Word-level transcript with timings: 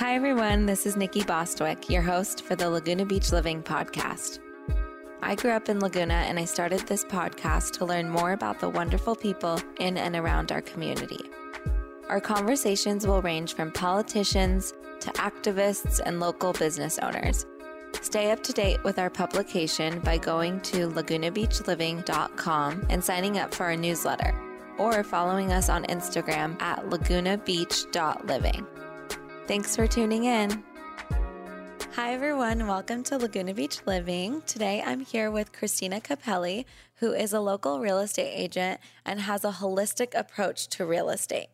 Hi, 0.00 0.14
everyone. 0.14 0.64
This 0.64 0.86
is 0.86 0.96
Nikki 0.96 1.22
Bostwick, 1.24 1.90
your 1.90 2.00
host 2.00 2.42
for 2.44 2.56
the 2.56 2.70
Laguna 2.70 3.04
Beach 3.04 3.32
Living 3.32 3.62
podcast. 3.62 4.38
I 5.20 5.34
grew 5.34 5.50
up 5.50 5.68
in 5.68 5.78
Laguna 5.78 6.14
and 6.14 6.38
I 6.38 6.46
started 6.46 6.80
this 6.80 7.04
podcast 7.04 7.72
to 7.72 7.84
learn 7.84 8.08
more 8.08 8.32
about 8.32 8.60
the 8.60 8.70
wonderful 8.70 9.14
people 9.14 9.60
in 9.78 9.98
and 9.98 10.16
around 10.16 10.52
our 10.52 10.62
community. 10.62 11.20
Our 12.08 12.18
conversations 12.18 13.06
will 13.06 13.20
range 13.20 13.52
from 13.52 13.72
politicians 13.72 14.72
to 15.00 15.10
activists 15.10 16.00
and 16.02 16.18
local 16.18 16.54
business 16.54 16.98
owners. 17.00 17.44
Stay 18.00 18.30
up 18.30 18.42
to 18.44 18.54
date 18.54 18.82
with 18.82 18.98
our 18.98 19.10
publication 19.10 20.00
by 20.00 20.16
going 20.16 20.62
to 20.62 20.88
lagunabeachliving.com 20.88 22.86
and 22.88 23.04
signing 23.04 23.38
up 23.38 23.52
for 23.52 23.64
our 23.64 23.76
newsletter, 23.76 24.34
or 24.78 25.04
following 25.04 25.52
us 25.52 25.68
on 25.68 25.84
Instagram 25.84 26.58
at 26.62 26.86
lagunabeach.living. 26.86 28.66
Thanks 29.50 29.74
for 29.74 29.88
tuning 29.88 30.26
in. 30.26 30.62
Hi, 31.96 32.14
everyone. 32.14 32.68
Welcome 32.68 33.02
to 33.02 33.18
Laguna 33.18 33.52
Beach 33.52 33.80
Living. 33.84 34.42
Today 34.42 34.80
I'm 34.86 35.00
here 35.00 35.28
with 35.28 35.50
Cristina 35.50 36.00
Cappelli, 36.00 36.66
who 37.00 37.12
is 37.12 37.32
a 37.32 37.40
local 37.40 37.80
real 37.80 37.98
estate 37.98 38.32
agent 38.32 38.78
and 39.04 39.18
has 39.18 39.44
a 39.44 39.50
holistic 39.50 40.16
approach 40.16 40.68
to 40.68 40.86
real 40.86 41.10
estate. 41.10 41.48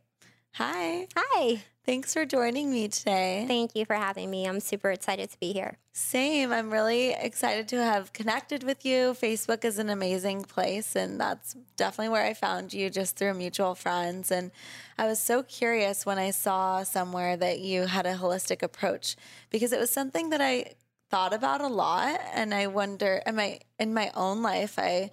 Hi. 0.56 1.08
Hi. 1.16 1.62
Thanks 1.86 2.12
for 2.14 2.26
joining 2.26 2.72
me 2.72 2.88
today. 2.88 3.44
Thank 3.46 3.76
you 3.76 3.84
for 3.84 3.94
having 3.94 4.28
me. 4.28 4.44
I'm 4.44 4.58
super 4.58 4.90
excited 4.90 5.30
to 5.30 5.38
be 5.38 5.52
here. 5.52 5.78
Same. 5.92 6.50
I'm 6.50 6.72
really 6.72 7.12
excited 7.12 7.68
to 7.68 7.76
have 7.76 8.12
connected 8.12 8.64
with 8.64 8.84
you. 8.84 9.12
Facebook 9.12 9.64
is 9.64 9.78
an 9.78 9.88
amazing 9.88 10.42
place, 10.42 10.96
and 10.96 11.20
that's 11.20 11.54
definitely 11.76 12.08
where 12.08 12.24
I 12.24 12.34
found 12.34 12.74
you 12.74 12.90
just 12.90 13.14
through 13.14 13.34
mutual 13.34 13.76
friends. 13.76 14.32
And 14.32 14.50
I 14.98 15.06
was 15.06 15.20
so 15.20 15.44
curious 15.44 16.04
when 16.04 16.18
I 16.18 16.32
saw 16.32 16.82
somewhere 16.82 17.36
that 17.36 17.60
you 17.60 17.82
had 17.82 18.04
a 18.04 18.16
holistic 18.16 18.62
approach 18.62 19.14
because 19.50 19.72
it 19.72 19.78
was 19.78 19.92
something 19.92 20.30
that 20.30 20.40
I 20.40 20.72
thought 21.08 21.32
about 21.32 21.60
a 21.60 21.68
lot. 21.68 22.18
And 22.34 22.52
I 22.52 22.66
wonder, 22.66 23.22
am 23.26 23.38
I 23.38 23.60
in 23.78 23.94
my 23.94 24.10
own 24.16 24.42
life? 24.42 24.76
I, 24.76 25.12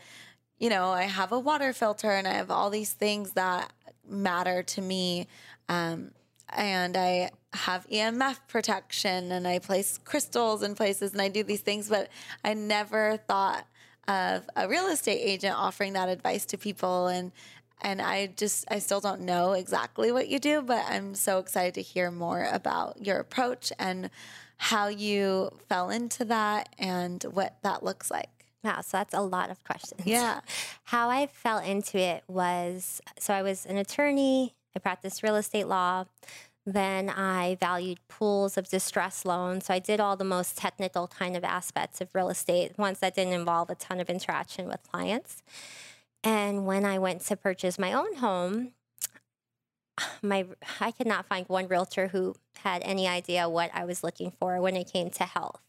you 0.58 0.72
know, 0.72 0.90
I 0.90 1.04
have 1.04 1.32
a 1.32 1.40
water 1.40 1.72
filter 1.72 2.10
and 2.10 2.28
I 2.28 2.34
have 2.34 2.50
all 2.50 2.72
these 2.72 2.94
things 2.94 3.34
that 3.34 3.72
matter 4.10 4.64
to 4.64 4.82
me. 4.82 5.28
Um, 5.70 6.14
and 6.56 6.98
I 6.98 7.32
have 7.54 7.88
EMF 7.90 8.40
protection 8.48 9.32
and 9.32 9.48
I 9.48 9.60
place 9.60 10.00
crystals 10.04 10.64
in 10.64 10.76
places 10.76 11.14
and 11.14 11.22
I 11.22 11.28
do 11.28 11.44
these 11.44 11.62
things, 11.62 11.90
but 11.90 12.10
I 12.44 12.54
never 12.54 13.18
thought 13.28 13.66
of 14.08 14.50
a 14.56 14.68
real 14.68 14.88
estate 14.88 15.20
agent 15.22 15.56
offering 15.56 15.94
that 15.94 16.10
advice 16.10 16.46
to 16.48 16.58
people 16.58 17.08
and 17.08 17.32
and 17.82 18.02
I 18.02 18.28
just 18.28 18.66
I 18.70 18.80
still 18.80 19.02
don't 19.02 19.22
know 19.22 19.52
exactly 19.52 20.12
what 20.12 20.30
you 20.30 20.40
do, 20.40 20.62
but 20.62 20.86
I'm 20.88 21.16
so 21.16 21.40
excited 21.40 21.74
to 21.76 21.82
hear 21.82 22.12
more 22.12 22.48
about 22.52 23.06
your 23.06 23.20
approach 23.20 23.74
and 23.78 24.10
how 24.58 24.88
you 24.88 25.50
fell 25.68 25.90
into 25.90 26.24
that 26.26 26.70
and 26.80 27.22
what 27.24 27.58
that 27.64 27.84
looks 27.84 28.10
like. 28.10 28.30
Wow, 28.64 28.80
so 28.80 28.98
that's 28.98 29.14
a 29.14 29.22
lot 29.22 29.52
of 29.52 29.62
questions. 29.66 30.02
Yeah. 30.06 30.40
How 30.86 31.10
I 31.10 31.28
fell 31.28 31.60
into 31.60 31.98
it 31.98 32.24
was 32.30 33.02
so 33.20 33.34
I 33.34 33.42
was 33.42 33.66
an 33.66 33.76
attorney, 33.76 34.56
I 34.76 34.80
practiced 34.80 35.24
real 35.24 35.36
estate 35.36 35.68
law. 35.68 36.06
Then 36.66 37.10
I 37.10 37.58
valued 37.60 38.00
pools 38.08 38.58
of 38.58 38.70
distress 38.70 39.26
loans. 39.26 39.66
So 39.66 39.74
I 39.74 39.80
did 39.80 40.00
all 40.00 40.16
the 40.16 40.24
most 40.24 40.58
technical 40.58 41.08
kind 41.08 41.36
of 41.36 41.44
aspects 41.44 42.00
of 42.00 42.08
real 42.14 42.30
estate, 42.30 42.78
ones 42.78 43.00
that 43.00 43.16
didn't 43.16 43.34
involve 43.34 43.70
a 43.70 43.76
ton 43.76 44.00
of 44.00 44.10
interaction 44.10 44.68
with 44.68 44.82
clients. 44.90 45.44
And 46.24 46.66
when 46.66 46.86
I 46.86 47.00
went 47.00 47.22
to 47.26 47.36
purchase 47.36 47.78
my 47.78 47.92
own 47.92 48.16
home, 48.16 48.72
my 50.22 50.46
I 50.80 50.92
could 50.92 51.06
not 51.06 51.26
find 51.26 51.48
one 51.48 51.68
realtor 51.68 52.08
who 52.08 52.36
had 52.60 52.82
any 52.84 53.08
idea 53.08 53.50
what 53.50 53.70
I 53.74 53.86
was 53.86 54.04
looking 54.04 54.32
for 54.32 54.60
when 54.62 54.76
it 54.76 54.92
came 54.92 55.10
to 55.12 55.26
health. 55.26 55.62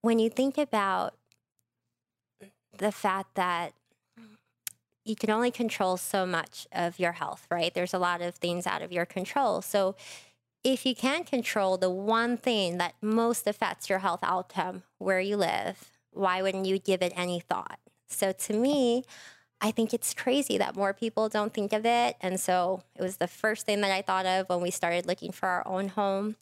When 0.00 0.18
you 0.18 0.30
think 0.30 0.56
about 0.56 1.14
the 2.78 2.92
fact 2.92 3.34
that 3.34 3.74
you 5.06 5.14
can 5.14 5.30
only 5.30 5.52
control 5.52 5.96
so 5.96 6.26
much 6.26 6.66
of 6.72 6.98
your 6.98 7.12
health, 7.12 7.46
right? 7.50 7.72
There's 7.72 7.94
a 7.94 7.98
lot 7.98 8.20
of 8.20 8.34
things 8.34 8.66
out 8.66 8.82
of 8.82 8.90
your 8.90 9.06
control. 9.06 9.62
So 9.62 9.94
if 10.64 10.84
you 10.84 10.96
can 10.96 11.22
control 11.22 11.78
the 11.78 11.90
one 11.90 12.36
thing 12.36 12.78
that 12.78 12.94
most 13.00 13.46
affects 13.46 13.88
your 13.88 14.00
health 14.00 14.20
outcome, 14.24 14.82
where 14.98 15.20
you 15.20 15.36
live, 15.36 15.92
why 16.10 16.42
wouldn't 16.42 16.66
you 16.66 16.80
give 16.80 17.02
it 17.02 17.12
any 17.14 17.38
thought? 17.38 17.78
So 18.08 18.32
to 18.32 18.52
me, 18.52 19.04
I 19.60 19.70
think 19.70 19.94
it's 19.94 20.12
crazy 20.12 20.58
that 20.58 20.74
more 20.74 20.92
people 20.92 21.28
don't 21.28 21.54
think 21.54 21.72
of 21.72 21.86
it. 21.86 22.16
And 22.20 22.40
so 22.40 22.82
it 22.96 23.02
was 23.02 23.18
the 23.18 23.28
first 23.28 23.64
thing 23.64 23.80
that 23.82 23.92
I 23.92 24.02
thought 24.02 24.26
of 24.26 24.48
when 24.48 24.60
we 24.60 24.70
started 24.70 25.06
looking 25.06 25.30
for 25.30 25.48
our 25.48 25.66
own 25.66 25.88
home. 25.88 26.36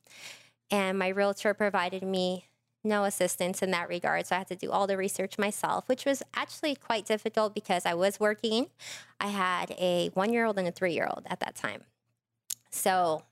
And 0.70 0.98
my 0.98 1.08
realtor 1.08 1.52
provided 1.52 2.02
me 2.02 2.46
no 2.84 3.04
assistance 3.04 3.62
in 3.62 3.70
that 3.70 3.88
regard. 3.88 4.26
So 4.26 4.36
I 4.36 4.38
had 4.38 4.48
to 4.48 4.56
do 4.56 4.70
all 4.70 4.86
the 4.86 4.96
research 4.96 5.38
myself, 5.38 5.88
which 5.88 6.04
was 6.04 6.22
actually 6.34 6.74
quite 6.74 7.06
difficult 7.06 7.54
because 7.54 7.86
I 7.86 7.94
was 7.94 8.20
working. 8.20 8.68
I 9.18 9.28
had 9.28 9.70
a 9.72 10.10
one 10.14 10.32
year 10.32 10.44
old 10.44 10.58
and 10.58 10.68
a 10.68 10.72
three 10.72 10.92
year 10.92 11.08
old 11.10 11.24
at 11.26 11.40
that 11.40 11.54
time. 11.54 11.82
So 12.70 13.22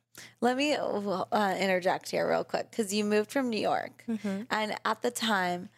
let 0.41 0.57
me 0.57 0.75
uh, 0.75 1.57
interject 1.59 2.11
here 2.11 2.29
real 2.29 2.45
quick 2.45 2.71
because 2.71 2.93
you 2.93 3.05
moved 3.05 3.31
from 3.31 3.51
New 3.51 3.61
York. 3.61 4.05
Mm-hmm. 4.09 4.43
And 4.51 4.77
at 4.85 5.03
the 5.03 5.11
time, 5.11 5.69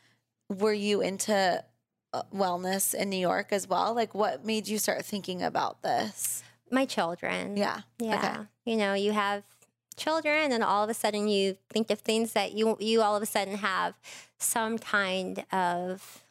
were 0.48 0.72
you 0.72 1.00
into 1.00 1.64
uh, 2.12 2.22
wellness 2.34 2.94
in 2.94 3.10
New 3.10 3.18
York 3.18 3.48
as 3.52 3.68
well? 3.68 3.94
Like, 3.94 4.14
what 4.14 4.44
made 4.44 4.68
you 4.68 4.78
start 4.78 5.04
thinking 5.04 5.42
about 5.42 5.82
this? 5.82 6.42
My 6.70 6.84
children. 6.84 7.56
Yeah. 7.56 7.80
Yeah. 7.98 8.16
Okay. 8.16 8.48
You 8.64 8.76
know, 8.76 8.94
you 8.94 9.12
have 9.12 9.44
children 9.96 10.52
and 10.52 10.62
all 10.62 10.84
of 10.84 10.90
a 10.90 10.94
sudden 10.94 11.28
you 11.28 11.56
think 11.70 11.90
of 11.90 12.00
things 12.00 12.32
that 12.32 12.52
you 12.52 12.76
you 12.80 13.02
all 13.02 13.16
of 13.16 13.22
a 13.22 13.26
sudden 13.26 13.56
have 13.56 13.94
some 14.38 14.78
kind 14.78 15.44
of 15.52 16.24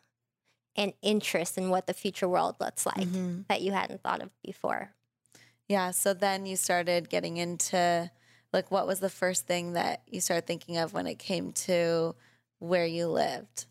an 0.76 0.94
interest 1.02 1.58
in 1.58 1.70
what 1.70 1.88
the 1.88 1.94
future 1.94 2.28
world 2.28 2.56
looks 2.60 2.86
like 2.86 3.08
mm-hmm. 3.08 3.42
that 3.48 3.62
you 3.62 3.72
hadn't 3.72 4.02
thought 4.02 4.22
of 4.22 4.30
before. 4.44 4.92
Yeah, 5.68 5.92
so 5.92 6.14
then 6.14 6.46
you 6.46 6.56
started 6.56 7.10
getting 7.10 7.38
into 7.38 8.10
like 8.52 8.70
what 8.72 8.88
was 8.88 9.00
the 9.00 9.10
first 9.10 9.48
thing 9.48 9.74
that 9.74 10.02
you 10.08 10.22
started 10.22 10.46
thinking 10.46 10.78
of 10.78 10.94
when 10.94 11.08
it 11.08 11.20
came 11.20 11.52
to 11.54 12.16
where 12.60 12.86
you 12.86 13.08
lived? 13.08 13.66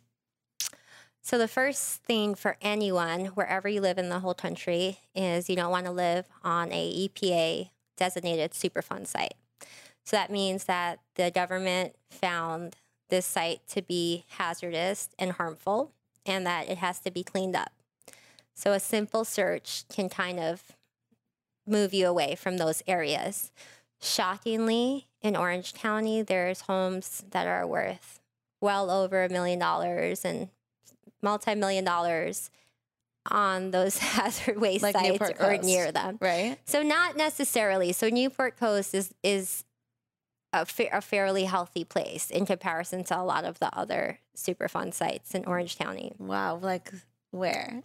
So 1.25 1.39
the 1.39 1.49
first 1.49 2.03
thing 2.03 2.35
for 2.35 2.57
anyone 2.61 3.27
wherever 3.27 3.69
you 3.69 3.81
live 3.81 3.99
in 3.99 4.09
the 4.09 4.19
whole 4.19 4.35
country 4.35 4.99
is 5.15 5.49
you 5.49 5.55
don't 5.55 5.71
want 5.71 5.87
to 5.87 5.93
live 5.93 6.27
on 6.43 6.73
a 6.73 7.09
EPA 7.09 7.71
designated 7.97 8.51
Superfund 8.51 9.07
site. 9.07 9.35
So 10.05 10.17
that 10.17 10.31
means 10.31 10.65
that 10.65 10.99
the 11.15 11.31
government 11.31 11.95
found 12.11 12.77
this 13.09 13.27
site 13.27 13.61
to 13.69 13.83
be 13.83 14.25
hazardous 14.39 15.11
and 15.19 15.33
harmful 15.33 15.93
and 16.25 16.47
that 16.47 16.69
it 16.69 16.79
has 16.79 16.99
to 17.01 17.11
be 17.11 17.23
cleaned 17.23 17.57
up. 17.57 17.73
So 18.55 18.73
a 18.73 18.81
simple 18.81 19.25
search 19.25 19.85
can 19.89 20.09
kind 20.09 20.39
of 20.41 20.63
move 21.67 21.95
you 21.95 22.07
away 22.07 22.35
from 22.35 22.59
those 22.59 22.83
areas. 22.87 23.53
Shockingly, 24.01 25.07
in 25.21 25.37
Orange 25.37 25.75
County, 25.75 26.23
there's 26.23 26.63
homes 26.63 27.25
that 27.31 27.47
are 27.47 27.67
worth 27.67 28.19
well 28.61 28.91
over 28.91 29.25
a 29.25 29.29
million 29.29 29.59
dollars 29.59 30.25
and 30.25 30.49
multi-million 31.23 31.85
dollars 31.85 32.51
on 33.31 33.71
those 33.71 33.99
hazard 33.99 34.61
waste 34.61 34.83
like 34.83 34.95
sites 34.95 35.41
or 35.41 35.57
near 35.59 35.93
them. 35.93 36.19
Right. 36.21 36.59
So 36.65 36.83
not 36.83 37.17
necessarily. 37.17 37.93
So 37.93 38.09
Newport 38.09 38.57
Coast 38.59 38.95
is 38.95 39.15
is 39.23 39.65
a, 40.53 40.67
fa- 40.67 40.97
a, 40.97 41.01
fairly 41.01 41.45
healthy 41.45 41.85
place 41.85 42.31
in 42.31 42.47
comparison 42.47 43.05
to 43.05 43.19
a 43.19 43.23
lot 43.23 43.45
of 43.45 43.59
the 43.59 43.75
other 43.77 44.19
Superfund 44.37 44.95
sites 44.95 45.35
in 45.35 45.45
Orange 45.45 45.79
County. 45.79 46.13
Wow, 46.19 46.57
like 46.57 46.93
where? 47.31 47.83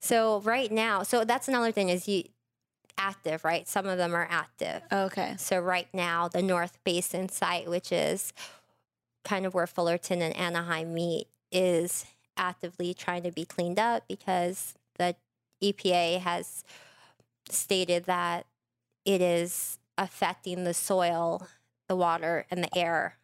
So 0.00 0.40
right 0.40 0.70
now, 0.70 1.04
so 1.04 1.24
that's 1.24 1.46
another 1.46 1.70
thing 1.70 1.88
is 1.88 2.08
you 2.08 2.24
active, 2.98 3.44
right? 3.44 3.68
Some 3.68 3.86
of 3.86 3.98
them 3.98 4.14
are 4.14 4.26
active. 4.28 4.82
Okay. 4.92 5.34
So 5.38 5.60
right 5.60 5.88
now, 5.92 6.28
the 6.28 6.42
North 6.42 6.78
Basin 6.84 7.28
site, 7.28 7.68
which 7.68 7.92
is 7.92 8.32
kind 9.24 9.46
of 9.46 9.54
where 9.54 9.66
Fullerton 9.66 10.20
and 10.20 10.36
Anaheim 10.36 10.92
meet, 10.92 11.28
is 11.50 12.04
actively 12.36 12.94
trying 12.94 13.22
to 13.22 13.30
be 13.30 13.44
cleaned 13.44 13.78
up 13.78 14.04
because 14.08 14.74
the 14.98 15.14
EPA 15.62 16.18
has 16.20 16.64
stated 17.48 18.04
that 18.04 18.46
it 19.04 19.20
is 19.20 19.78
affecting 19.98 20.64
the 20.64 20.74
soil 20.74 21.46
the 21.88 21.96
water 21.96 22.46
and 22.50 22.62
the 22.62 22.78
air 22.78 23.16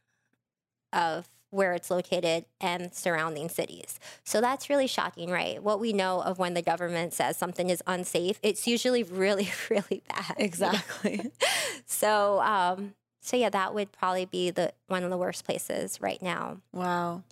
of 0.93 1.29
where 1.51 1.73
it's 1.73 1.91
located 1.91 2.45
and 2.61 2.93
surrounding 2.93 3.49
cities. 3.49 3.99
So 4.23 4.41
that's 4.41 4.69
really 4.69 4.87
shocking, 4.87 5.31
right? 5.31 5.63
What 5.63 5.81
we 5.81 5.93
know 5.93 6.21
of 6.21 6.39
when 6.39 6.55
the 6.55 6.63
government 6.63 7.15
says 7.15 7.37
something 7.37 7.71
is 7.71 7.83
unsafe, 7.87 8.39
it's 8.43 8.67
usually 8.67 9.03
really, 9.05 9.51
really 9.71 10.03
bad. 10.09 10.35
Exactly. 10.37 11.31
so, 11.87 12.41
um, 12.43 12.95
so 13.21 13.37
yeah, 13.37 13.51
that 13.51 13.75
would 13.75 13.93
probably 13.93 14.27
be 14.27 14.51
the 14.51 14.73
one 14.89 15.05
of 15.05 15.11
the 15.11 15.17
worst 15.17 15.45
places 15.45 16.01
right 16.01 16.21
now. 16.23 16.59
Wow. 16.73 17.23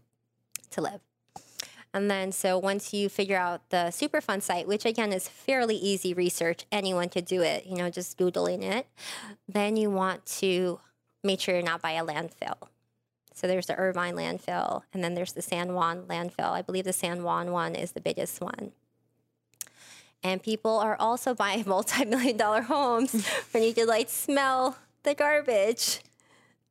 To 0.70 0.80
live. 0.80 1.00
And 1.94 2.10
then, 2.10 2.30
so 2.30 2.58
once 2.58 2.92
you 2.92 3.08
figure 3.08 3.38
out 3.38 3.70
the 3.70 3.88
Superfund 3.90 4.42
site, 4.42 4.68
which 4.68 4.84
again 4.84 5.14
is 5.14 5.28
fairly 5.28 5.76
easy 5.76 6.12
research, 6.12 6.66
anyone 6.70 7.08
could 7.08 7.24
do 7.24 7.40
it, 7.40 7.64
you 7.64 7.74
know, 7.74 7.88
just 7.88 8.18
Googling 8.18 8.62
it, 8.62 8.86
then 9.48 9.76
you 9.76 9.90
want 9.90 10.26
to 10.26 10.78
make 11.26 11.40
sure 11.40 11.54
you're 11.54 11.62
not 11.64 11.82
by 11.82 11.92
a 11.92 12.04
landfill. 12.04 12.56
So 13.34 13.46
there's 13.46 13.66
the 13.66 13.74
Irvine 13.76 14.14
landfill, 14.14 14.82
and 14.94 15.04
then 15.04 15.14
there's 15.14 15.32
the 15.32 15.42
San 15.42 15.74
Juan 15.74 16.02
landfill. 16.04 16.50
I 16.52 16.62
believe 16.62 16.84
the 16.84 16.92
San 16.94 17.22
Juan 17.22 17.52
one 17.52 17.74
is 17.74 17.92
the 17.92 18.00
biggest 18.00 18.40
one. 18.40 18.72
And 20.22 20.42
people 20.42 20.78
are 20.78 20.96
also 20.98 21.34
buying 21.44 21.64
multi-million 21.66 22.36
dollar 22.36 22.62
homes 22.62 23.26
when 23.50 23.62
you 23.62 23.74
could 23.74 23.88
like 23.88 24.08
smell 24.08 24.76
the 25.02 25.14
garbage. 25.14 26.00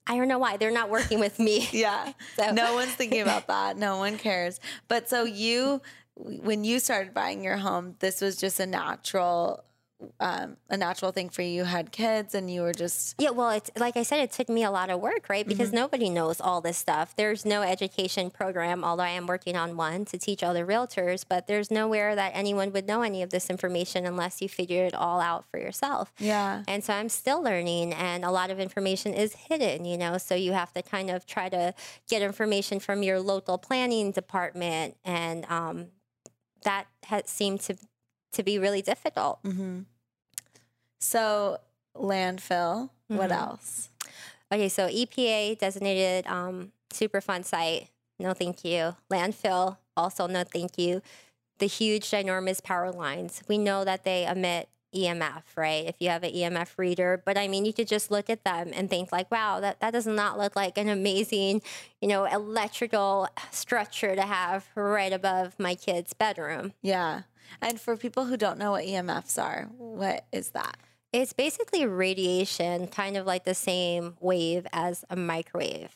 I 0.08 0.18
don't 0.18 0.28
know 0.28 0.38
why 0.40 0.58
they're 0.58 0.72
not 0.72 0.90
working 0.90 1.20
with 1.20 1.40
me. 1.40 1.68
Yeah. 1.72 2.14
So- 2.36 2.52
No 2.52 2.74
one's 2.76 2.94
thinking 2.94 3.22
about 3.22 3.48
that. 3.48 3.78
No 3.78 3.98
one 3.98 4.18
cares. 4.18 4.60
But 4.88 5.10
so 5.10 5.24
you, 5.24 5.82
when 6.16 6.64
you 6.64 6.80
started 6.80 7.14
buying 7.14 7.44
your 7.44 7.58
home, 7.58 7.96
this 8.00 8.22
was 8.22 8.38
just 8.38 8.60
a 8.60 8.66
natural, 8.66 9.64
um, 10.20 10.58
a 10.70 10.78
natural 10.78 11.12
thing 11.12 11.30
for 11.30 11.42
you. 11.42 11.50
You 11.50 11.64
had 11.64 11.92
kids 11.92 12.36
and 12.36 12.52
you 12.52 12.62
were 12.62 12.74
just, 12.74 13.16
Yeah, 13.18 13.30
well, 13.30 13.52
it's 13.52 13.72
like 13.78 13.96
I 13.98 14.04
said, 14.04 14.20
it 14.20 14.32
took 14.32 14.50
me 14.50 14.64
a 14.64 14.72
lot 14.72 14.90
of 14.90 15.00
work, 15.00 15.28
right? 15.30 15.48
Because 15.48 15.72
nobody 15.72 16.10
knows 16.10 16.42
all 16.42 16.62
this 16.62 16.78
stuff. 16.78 17.16
There's 17.16 17.46
no 17.46 17.62
education 17.62 18.30
program, 18.30 18.84
although 18.84 19.04
I 19.04 19.10
am 19.10 19.26
working 19.28 19.56
on 19.56 19.78
one 19.78 20.06
to 20.06 20.18
teach 20.18 20.44
other 20.44 20.66
realtors, 20.66 21.24
but 21.28 21.48
there's 21.48 21.72
nowhere 21.72 22.16
that 22.16 22.32
anyone 22.36 22.72
would 22.74 22.88
know 22.88 23.02
any 23.02 23.22
of 23.24 23.30
this 23.30 23.50
information 23.50 24.06
unless 24.06 24.42
you 24.42 24.50
figure 24.50 24.86
it 24.86 24.94
all 24.94 25.20
out 25.20 25.46
for 25.50 25.60
yourself. 25.60 26.14
yeah. 26.20 26.64
And 26.68 26.84
so 26.84 26.94
I'm 26.94 27.10
still 27.10 27.42
learning, 27.42 27.94
and 27.94 28.26
a 28.26 28.32
lot 28.32 28.50
of 28.50 28.60
information 28.60 29.14
is 29.14 29.34
hidden, 29.34 29.86
you 29.86 29.98
know. 29.98 30.18
So 30.18 30.36
you 30.36 30.54
have 30.54 30.74
to 30.74 30.82
kind 30.82 31.10
of 31.10 31.26
try 31.26 31.50
to 31.50 31.74
get 32.10 32.22
information 32.22 32.80
from 32.80 33.04
your 33.04 33.20
local 33.20 33.58
planning 33.58 34.12
department, 34.12 34.98
and 35.06 35.46
um, 35.50 35.88
that 36.64 36.88
has 37.04 37.24
seemed 37.28 37.62
to 37.62 37.76
to 38.36 38.44
be 38.44 38.60
really 38.60 38.82
difficult. 38.82 39.42
Mm-hmm. 39.44 39.82
So 41.00 41.60
landfill, 41.96 42.90
what 43.08 43.30
Mhm. 43.30 43.38
else? 43.38 43.90
Okay, 44.52 44.70
so 44.70 44.88
EPA 44.88 45.56
designated 45.58 46.28
um, 46.28 46.72
Superfund 46.94 47.46
site, 47.46 47.90
no 48.20 48.34
thank 48.34 48.64
you. 48.64 48.96
Landfill, 49.12 49.78
also 49.98 50.28
no 50.28 50.44
thank 50.44 50.78
you. 50.78 51.02
The 51.58 51.66
huge, 51.68 52.10
ginormous 52.10 52.62
power 52.64 52.92
lines, 52.92 53.42
we 53.48 53.58
know 53.58 53.84
that 53.84 54.04
they 54.04 54.26
emit 54.26 54.70
EMF, 54.94 55.44
right? 55.58 55.86
If 55.86 55.96
you 56.00 56.10
have 56.10 56.24
an 56.24 56.32
EMF 56.34 56.78
reader, 56.78 57.22
but 57.26 57.38
I 57.38 57.48
mean, 57.50 57.66
you 57.66 57.74
could 57.74 57.88
just 57.88 58.12
look 58.12 58.30
at 58.30 58.46
them 58.46 58.72
and 58.74 58.90
think 58.90 59.12
like, 59.12 59.30
wow, 59.30 59.60
that, 59.60 59.80
that 59.82 59.92
does 59.92 60.08
not 60.08 60.38
look 60.38 60.56
like 60.56 60.78
an 60.78 60.88
amazing, 60.88 61.62
you 62.00 62.08
know, 62.08 62.24
electrical 62.26 63.28
structure 63.52 64.16
to 64.16 64.22
have 64.22 64.68
right 64.76 65.12
above 65.12 65.60
my 65.60 65.76
kid's 65.76 66.14
bedroom. 66.14 66.74
Yeah. 66.82 67.24
And 67.62 67.80
for 67.80 67.96
people 67.98 68.26
who 68.26 68.38
don't 68.38 68.58
know 68.58 68.72
what 68.72 68.86
EMFs 68.86 69.42
are, 69.42 69.70
what 69.78 70.26
is 70.32 70.50
that? 70.50 70.78
It's 71.14 71.34
basically 71.34 71.86
radiation, 71.86 72.88
kind 72.88 73.16
of 73.16 73.26
like 73.26 73.46
the 73.46 73.56
same 73.56 74.16
wave 74.20 74.68
as 74.74 75.06
a 75.10 75.16
microwave. 75.16 75.94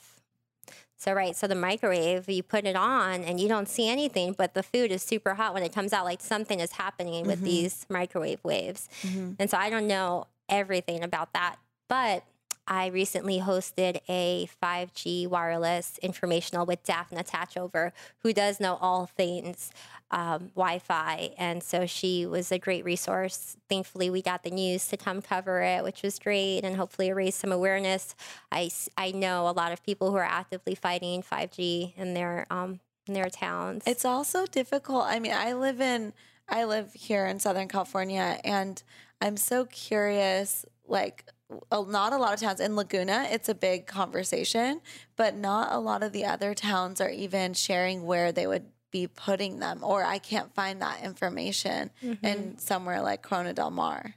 So, 0.96 1.13
right, 1.13 1.36
so 1.36 1.48
the 1.48 1.56
microwave, 1.56 2.30
you 2.30 2.44
put 2.44 2.66
it 2.66 2.75
on 2.75 3.24
and 3.24 3.40
you 3.40 3.48
don't 3.48 3.69
see 3.69 3.90
anything, 3.90 4.34
but 4.38 4.54
the 4.54 4.63
food 4.63 4.92
is 4.92 5.01
super 5.01 5.34
hot 5.34 5.54
when 5.54 5.63
it 5.63 5.74
comes 5.74 5.94
out, 5.94 6.04
like 6.04 6.22
something 6.22 6.60
is 6.60 6.74
happening 6.74 7.25
with 7.25 7.38
mm-hmm. 7.38 7.46
these 7.46 7.86
microwave 7.90 8.44
waves. 8.44 8.90
Mm-hmm. 9.04 9.34
And 9.40 9.50
so 9.50 9.57
I 9.57 9.69
don't 9.69 9.88
know 9.88 10.28
everything 10.50 11.04
about 11.04 11.31
that, 11.34 11.56
but 11.88 12.24
I 12.69 12.88
recently 12.88 13.39
hosted 13.39 14.00
a 14.07 14.48
5G 14.62 15.27
wireless 15.27 15.98
informational 16.04 16.68
with 16.68 16.83
Dafna 16.83 17.27
Tachover, 17.27 17.92
who 18.19 18.31
does 18.31 18.60
know 18.60 18.77
all 18.80 19.07
things 19.07 19.71
um, 20.12 20.51
Wi 20.56 20.77
Fi. 20.77 21.31
And 21.38 21.63
so 21.63 21.88
she 21.88 22.27
was 22.27 22.51
a 22.51 22.60
great 22.60 22.86
resource. 22.86 23.57
Thankfully, 23.68 24.12
we 24.12 24.21
got 24.21 24.44
the 24.44 24.51
news 24.51 24.88
to 24.89 24.98
come 24.98 25.21
cover 25.21 25.62
it, 25.62 25.83
which 25.83 26.04
was 26.04 26.19
great, 26.19 26.62
and 26.63 26.75
hopefully 26.75 27.12
raise 27.12 27.36
some 27.36 27.51
awareness. 27.51 28.16
I, 28.51 28.69
I 28.95 29.12
know 29.12 29.50
a 29.50 29.51
lot 29.51 29.72
of 29.72 29.83
people 29.83 30.12
who 30.12 30.18
are 30.18 30.24
actively 30.24 30.75
fighting 30.75 31.24
5G 31.24 31.98
in 31.98 32.13
their, 32.13 32.45
um, 32.51 32.80
in 33.07 33.15
their 33.15 33.30
towns. 33.30 33.83
It's 33.88 34.06
also 34.06 34.45
difficult. 34.45 35.06
I 35.06 35.19
mean, 35.19 35.33
I 35.33 35.54
live 35.54 35.81
in 35.81 36.13
I 36.51 36.63
live 36.63 36.94
here 36.94 37.27
in 37.27 37.39
Southern 37.39 37.68
California 37.68 38.39
and 38.44 38.81
I'm 39.22 39.38
so 39.38 39.65
curious 39.65 40.65
like 40.89 41.25
a- 41.71 41.83
not 41.86 42.13
a 42.13 42.18
lot 42.18 42.33
of 42.33 42.39
towns 42.39 42.59
in 42.59 42.75
Laguna, 42.75 43.27
it's 43.31 43.50
a 43.50 43.56
big 43.56 43.86
conversation, 43.88 44.81
but 45.15 45.36
not 45.36 45.71
a 45.71 45.80
lot 45.80 46.03
of 46.03 46.12
the 46.12 46.25
other 46.25 46.53
towns 46.53 47.00
are 47.01 47.09
even 47.09 47.53
sharing 47.53 48.06
where 48.06 48.31
they 48.31 48.45
would 48.47 48.65
be 48.91 49.06
putting 49.07 49.59
them 49.59 49.80
or 49.83 50.03
I 50.03 50.18
can't 50.18 50.53
find 50.56 50.81
that 50.81 51.03
information 51.03 51.91
in 52.24 52.57
somewhere 52.57 53.01
like 53.01 53.21
Corona 53.21 53.53
del 53.53 53.69
Mar. 53.69 54.15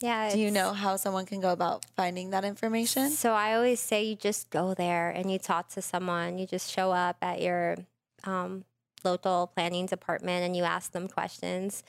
yeah. 0.00 0.30
Do 0.32 0.40
you 0.40 0.50
know 0.50 0.72
how 0.72 0.96
someone 0.96 1.24
can 1.24 1.40
go 1.40 1.52
about 1.52 1.84
finding 1.96 2.30
that 2.30 2.44
information? 2.44 3.10
So 3.10 3.32
I 3.32 3.54
always 3.54 3.78
say 3.78 4.02
you 4.02 4.16
just 4.16 4.50
go 4.50 4.74
there 4.74 5.10
and 5.10 5.30
you 5.30 5.38
talk 5.38 5.68
to 5.70 5.82
someone. 5.82 6.38
You 6.38 6.46
just 6.48 6.68
show 6.70 6.90
up 6.90 7.16
at 7.22 7.40
your 7.40 7.76
um, 8.24 8.64
local 9.04 9.52
planning 9.54 9.86
department 9.86 10.44
and 10.44 10.56
you 10.56 10.64
ask 10.64 10.90
them 10.90 11.06
questions. 11.06 11.84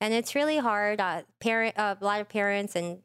And 0.00 0.14
it's 0.14 0.34
really 0.34 0.58
hard. 0.58 1.00
Uh, 1.00 1.22
parent, 1.40 1.78
uh, 1.78 1.96
a 2.00 2.04
lot 2.04 2.22
of 2.22 2.28
parents 2.30 2.74
and 2.76 3.00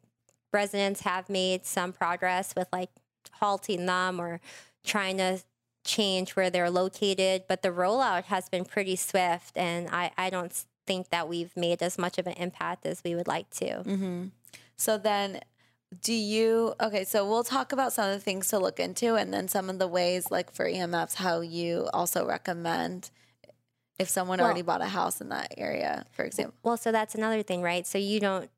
residents 0.54 1.02
have 1.02 1.30
made 1.30 1.66
some 1.66 1.92
progress 1.92 2.54
with 2.56 2.68
like 2.72 2.90
halting 3.34 3.86
them 3.86 4.20
or 4.20 4.40
trying 4.84 5.18
to 5.18 5.40
change 5.84 6.36
where 6.36 6.50
they're 6.50 6.70
located, 6.70 7.44
but 7.48 7.62
the 7.62 7.70
rollout 7.70 8.26
has 8.26 8.50
been 8.50 8.66
pretty 8.66 8.96
swift, 8.96 9.58
and 9.58 9.90
I, 9.90 10.12
I 10.18 10.30
don't 10.30 10.54
think 10.86 11.10
that 11.10 11.28
we've 11.28 11.56
made 11.56 11.82
as 11.82 11.98
much 11.98 12.18
of 12.18 12.28
an 12.28 12.34
impact 12.34 12.86
as 12.86 13.02
we 13.04 13.16
would 13.16 13.28
like 13.28 13.50
to. 13.52 13.66
Mm-hmm. 13.66 14.26
So 14.78 14.98
then, 14.98 15.42
do 16.02 16.14
you? 16.14 16.74
Okay, 16.82 17.04
so 17.04 17.28
we'll 17.28 17.44
talk 17.44 17.72
about 17.72 17.94
some 17.94 18.10
of 18.10 18.14
the 18.14 18.20
things 18.20 18.48
to 18.50 18.60
look 18.60 18.80
into, 18.80 19.16
and 19.16 19.34
then 19.34 19.48
some 19.48 19.70
of 19.70 19.80
the 19.80 19.88
ways, 19.88 20.32
like 20.32 20.52
for 20.52 20.66
EMFs, 20.66 21.16
how 21.16 21.42
you 21.42 21.90
also 21.94 22.26
recommend 22.26 23.10
if 24.00 24.10
someone 24.10 24.40
Well- 24.40 24.46
already 24.48 24.64
bought 24.64 24.82
a 24.82 24.88
house 24.88 25.22
in 25.22 25.30
that 25.30 25.54
area, 25.58 26.06
for 26.12 26.24
example. 26.24 26.56
Well, 26.64 26.78
so 26.78 26.92
that's 26.92 27.16
another 27.16 27.44
thing, 27.44 27.62
right? 27.62 27.86
So 27.86 27.98
you 27.98 28.20
don't 28.20 28.50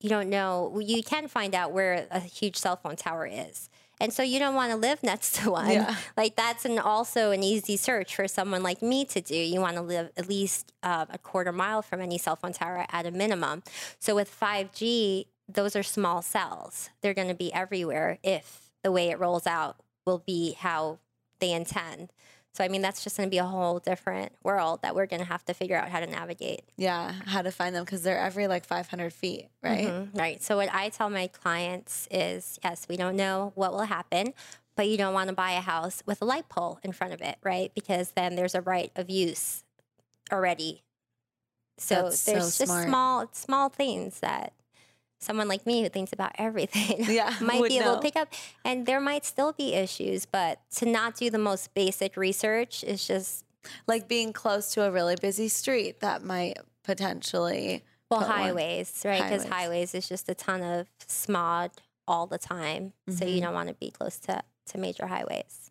you 0.00 0.08
don't 0.08 0.28
know 0.28 0.78
you 0.80 1.02
can 1.02 1.28
find 1.28 1.54
out 1.54 1.72
where 1.72 2.06
a 2.10 2.20
huge 2.20 2.56
cell 2.56 2.76
phone 2.76 2.96
tower 2.96 3.26
is. 3.26 3.68
And 4.00 4.12
so 4.12 4.22
you 4.22 4.38
don't 4.38 4.54
want 4.54 4.70
to 4.70 4.76
live 4.76 5.02
next 5.02 5.34
to 5.36 5.50
one. 5.50 5.70
Yeah. 5.70 5.96
Like 6.16 6.36
that's 6.36 6.64
an 6.64 6.78
also 6.78 7.30
an 7.30 7.42
easy 7.42 7.76
search 7.76 8.14
for 8.14 8.28
someone 8.28 8.62
like 8.62 8.80
me 8.80 9.04
to 9.06 9.20
do. 9.20 9.36
You 9.36 9.60
want 9.60 9.76
to 9.76 9.82
live 9.82 10.10
at 10.16 10.28
least 10.28 10.72
uh, 10.82 11.06
a 11.10 11.18
quarter 11.18 11.52
mile 11.52 11.82
from 11.82 12.00
any 12.00 12.18
cell 12.18 12.36
phone 12.36 12.52
tower 12.52 12.86
at 12.90 13.06
a 13.06 13.10
minimum. 13.10 13.62
So 13.98 14.14
with 14.14 14.30
5G, 14.38 15.26
those 15.48 15.74
are 15.74 15.82
small 15.82 16.22
cells. 16.22 16.90
They're 17.00 17.14
going 17.14 17.28
to 17.28 17.34
be 17.34 17.52
everywhere 17.52 18.18
if 18.22 18.70
the 18.82 18.92
way 18.92 19.10
it 19.10 19.18
rolls 19.18 19.46
out 19.46 19.76
will 20.06 20.22
be 20.24 20.52
how 20.52 20.98
they 21.40 21.52
intend. 21.52 22.12
So 22.58 22.64
I 22.64 22.68
mean 22.68 22.82
that's 22.82 23.04
just 23.04 23.16
going 23.16 23.28
to 23.28 23.30
be 23.30 23.38
a 23.38 23.44
whole 23.44 23.78
different 23.78 24.32
world 24.42 24.82
that 24.82 24.96
we're 24.96 25.06
going 25.06 25.20
to 25.20 25.28
have 25.28 25.44
to 25.44 25.54
figure 25.54 25.76
out 25.76 25.90
how 25.90 26.00
to 26.00 26.08
navigate. 26.08 26.62
Yeah, 26.76 27.12
how 27.24 27.42
to 27.42 27.52
find 27.52 27.72
them 27.72 27.84
because 27.84 28.02
they're 28.02 28.18
every 28.18 28.48
like 28.48 28.64
500 28.64 29.12
feet, 29.12 29.46
right? 29.62 29.86
Mhm, 29.86 30.18
Right. 30.18 30.42
So 30.42 30.56
what 30.56 30.68
I 30.74 30.88
tell 30.88 31.08
my 31.08 31.28
clients 31.28 32.08
is, 32.10 32.58
yes, 32.64 32.86
we 32.88 32.96
don't 32.96 33.14
know 33.14 33.52
what 33.54 33.70
will 33.72 33.84
happen, 33.84 34.34
but 34.74 34.88
you 34.88 34.96
don't 34.96 35.14
want 35.14 35.28
to 35.28 35.36
buy 35.36 35.52
a 35.52 35.60
house 35.60 36.02
with 36.04 36.20
a 36.20 36.24
light 36.24 36.48
pole 36.48 36.80
in 36.82 36.90
front 36.90 37.12
of 37.12 37.20
it, 37.22 37.36
right? 37.44 37.70
Because 37.76 38.10
then 38.16 38.34
there's 38.34 38.56
a 38.56 38.60
right 38.60 38.90
of 38.96 39.08
use 39.08 39.62
already. 40.32 40.82
So 41.76 42.02
That's 42.10 42.20
so 42.22 42.32
there's 42.32 42.58
just 42.58 42.64
smart. 42.64 42.88
small 42.88 43.28
small 43.30 43.68
things 43.68 44.18
that 44.18 44.52
someone 45.20 45.48
like 45.48 45.66
me 45.66 45.82
who 45.82 45.88
thinks 45.88 46.12
about 46.12 46.32
everything 46.38 47.04
Yeah, 47.12 47.34
might 47.40 47.62
be 47.68 47.78
able 47.78 47.86
know. 47.86 47.96
to 47.96 48.02
pick 48.02 48.16
up 48.16 48.28
and 48.64 48.86
there 48.86 49.00
might 49.00 49.24
still 49.24 49.52
be 49.52 49.74
issues 49.74 50.26
but 50.26 50.60
to 50.76 50.86
not 50.86 51.16
do 51.16 51.28
the 51.30 51.38
most 51.38 51.74
basic 51.74 52.16
research 52.16 52.84
is 52.84 53.06
just 53.06 53.44
Like 53.86 54.06
being 54.08 54.32
close 54.32 54.72
to 54.74 54.84
a 54.84 54.90
really 54.90 55.16
busy 55.20 55.48
street 55.48 56.00
that 56.00 56.22
might 56.22 56.56
potentially. 56.84 57.82
Well, 58.10 58.20
one- 58.20 58.30
highways, 58.30 59.02
right? 59.04 59.20
Because 59.22 59.42
Highways. 59.42 59.52
highways 59.92 59.94
is 59.94 60.08
just 60.08 60.28
a 60.30 60.34
ton 60.34 60.62
of 60.62 60.86
smog 61.06 61.72
all 62.06 62.26
the 62.26 62.38
time. 62.38 62.92
So 63.08 63.12
Mm-hmm. 63.24 63.28
you 63.34 63.40
don't 63.42 63.52
want 63.54 63.68
to 63.68 63.74
be 63.74 63.90
close 63.90 64.18
to, 64.20 64.42
to 64.70 64.78
major 64.78 65.06
highways. 65.06 65.70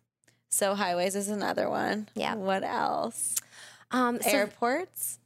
So 0.50 0.74
highways 0.76 1.16
is 1.16 1.28
another 1.28 1.68
one. 1.68 2.08
Yeah. 2.14 2.34
What 2.36 2.62
else? 2.62 3.34
Um, 3.90 4.20
so- 4.20 4.30
Airports. 4.30 5.18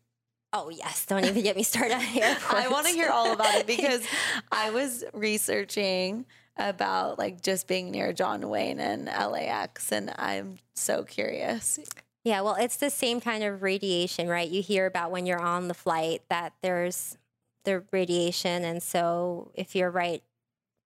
Oh, 0.53 0.71
yes. 0.71 1.07
Don't 1.07 1.25
even 1.25 1.43
get 1.43 1.57
me 1.57 1.63
started 1.63 1.95
on 1.95 2.03
airports. 2.15 2.55
I 2.55 2.69
want 2.69 2.87
to 2.87 2.93
hear 2.93 3.11
all 3.11 3.33
about 3.33 3.55
it 3.55 3.67
because 3.67 4.03
I 4.53 4.71
was 4.71 5.05
researching 5.13 6.27
about 6.57 7.19
like 7.19 7.41
just 7.41 7.67
being 7.67 7.91
near 7.91 8.13
John 8.13 8.49
Wayne 8.49 8.79
and 8.79 9.07
LAX, 9.07 9.91
and 9.91 10.13
I'm 10.19 10.59
so 10.75 11.03
curious. 11.05 11.79
Yeah, 12.25 12.43
well, 12.43 12.57
it's 12.59 12.77
the 12.77 12.91
same 12.91 13.21
kind 13.21 13.43
of 13.43 13.63
radiation, 13.63 14.29
right? 14.29 14.49
You 14.49 14.63
hear 14.63 14.87
about 14.87 15.11
when 15.11 15.27
you're 15.27 15.41
on 15.41 15.69
the 15.69 15.75
flight 15.75 16.23
that 16.29 16.53
there's 16.63 17.19
the 17.65 17.85
radiation. 17.91 18.65
And 18.65 18.83
so 18.83 19.51
if 19.55 19.75
you're 19.75 19.91
right 19.91 20.23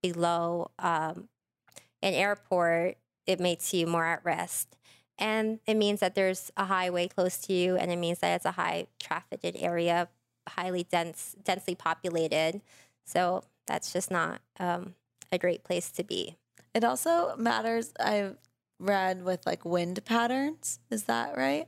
below 0.03 0.71
um, 0.79 1.29
an 2.03 2.15
airport, 2.15 2.97
it 3.27 3.41
makes 3.41 3.75
you 3.75 3.87
more 3.87 4.05
at 4.07 4.25
risk. 4.25 4.69
And 5.19 5.61
it 5.67 5.75
means 5.75 6.01
that 6.01 6.15
there's 6.15 6.51
a 6.57 6.67
highway 6.67 7.09
close 7.09 7.39
to 7.39 7.53
you, 7.53 7.77
and 7.77 7.91
it 7.91 7.97
means 7.97 8.19
that 8.19 8.37
it's 8.37 8.45
a 8.45 8.53
high 8.53 8.87
trafficked 9.01 9.57
area, 9.59 10.09
highly 10.49 10.85
dense, 10.85 11.35
densely 11.43 11.75
populated. 11.75 12.61
So 13.07 13.45
that's 13.67 13.93
just 13.93 14.11
not 14.11 14.41
um, 14.61 14.95
a 15.33 15.39
great 15.39 15.65
place 15.65 15.91
to 15.93 16.05
be. 16.05 16.37
It 16.75 16.85
also 16.85 17.35
matters. 17.37 17.93
I've 17.99 18.37
read 18.79 19.25
with 19.25 19.47
like 19.47 19.65
wind 19.65 20.05
patterns. 20.05 20.81
Is 20.91 21.05
that 21.05 21.37
right? 21.37 21.67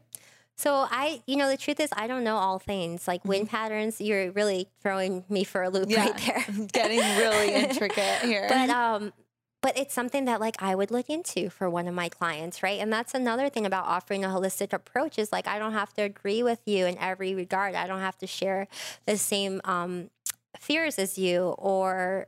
So 0.56 0.86
I, 0.90 1.22
you 1.26 1.36
know, 1.36 1.48
the 1.48 1.56
truth 1.56 1.78
is 1.78 1.88
I 1.92 2.08
don't 2.08 2.24
know 2.24 2.36
all 2.36 2.58
things. 2.58 3.06
Like 3.06 3.24
wind 3.24 3.48
patterns, 3.48 4.00
you're 4.00 4.32
really 4.32 4.68
throwing 4.82 5.24
me 5.28 5.44
for 5.44 5.62
a 5.62 5.70
loop 5.70 5.88
right 5.88 6.16
there. 6.18 6.44
Getting 6.72 6.98
really 6.98 7.54
intricate 7.64 8.22
here. 8.22 8.46
But 8.48 8.68
um 8.68 9.12
but 9.60 9.76
it's 9.76 9.94
something 9.94 10.24
that 10.26 10.40
like 10.40 10.62
I 10.62 10.74
would 10.74 10.90
look 10.90 11.10
into 11.10 11.50
for 11.50 11.68
one 11.68 11.88
of 11.88 11.94
my 11.94 12.08
clients, 12.08 12.62
right? 12.62 12.80
And 12.80 12.92
that's 12.92 13.14
another 13.14 13.48
thing 13.48 13.66
about 13.66 13.86
offering 13.86 14.24
a 14.24 14.28
holistic 14.28 14.72
approach 14.72 15.18
is 15.18 15.32
like 15.32 15.48
I 15.48 15.58
don't 15.58 15.72
have 15.72 15.92
to 15.94 16.02
agree 16.02 16.42
with 16.42 16.60
you 16.66 16.86
in 16.86 16.96
every 16.98 17.34
regard. 17.34 17.74
I 17.74 17.86
don't 17.86 18.00
have 18.00 18.18
to 18.18 18.26
share 18.26 18.68
the 19.06 19.16
same 19.16 19.60
um 19.64 20.10
fears 20.58 20.98
as 20.98 21.18
you 21.18 21.54
or 21.58 22.26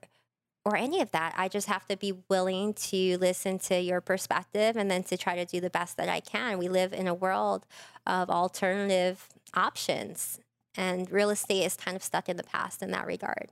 or 0.64 0.76
any 0.76 1.00
of 1.00 1.10
that. 1.12 1.34
I 1.36 1.48
just 1.48 1.68
have 1.68 1.86
to 1.86 1.96
be 1.96 2.12
willing 2.28 2.74
to 2.74 3.16
listen 3.18 3.58
to 3.60 3.80
your 3.80 4.00
perspective 4.00 4.76
and 4.76 4.90
then 4.90 5.02
to 5.04 5.16
try 5.16 5.36
to 5.36 5.44
do 5.44 5.60
the 5.60 5.70
best 5.70 5.96
that 5.96 6.08
I 6.08 6.20
can. 6.20 6.58
We 6.58 6.68
live 6.68 6.92
in 6.92 7.06
a 7.06 7.14
world 7.14 7.66
of 8.06 8.28
alternative 8.28 9.28
options, 9.54 10.38
and 10.76 11.10
real 11.10 11.30
estate 11.30 11.64
is 11.64 11.76
kind 11.76 11.96
of 11.96 12.02
stuck 12.02 12.28
in 12.28 12.36
the 12.36 12.44
past 12.44 12.82
in 12.82 12.90
that 12.90 13.06
regard. 13.06 13.50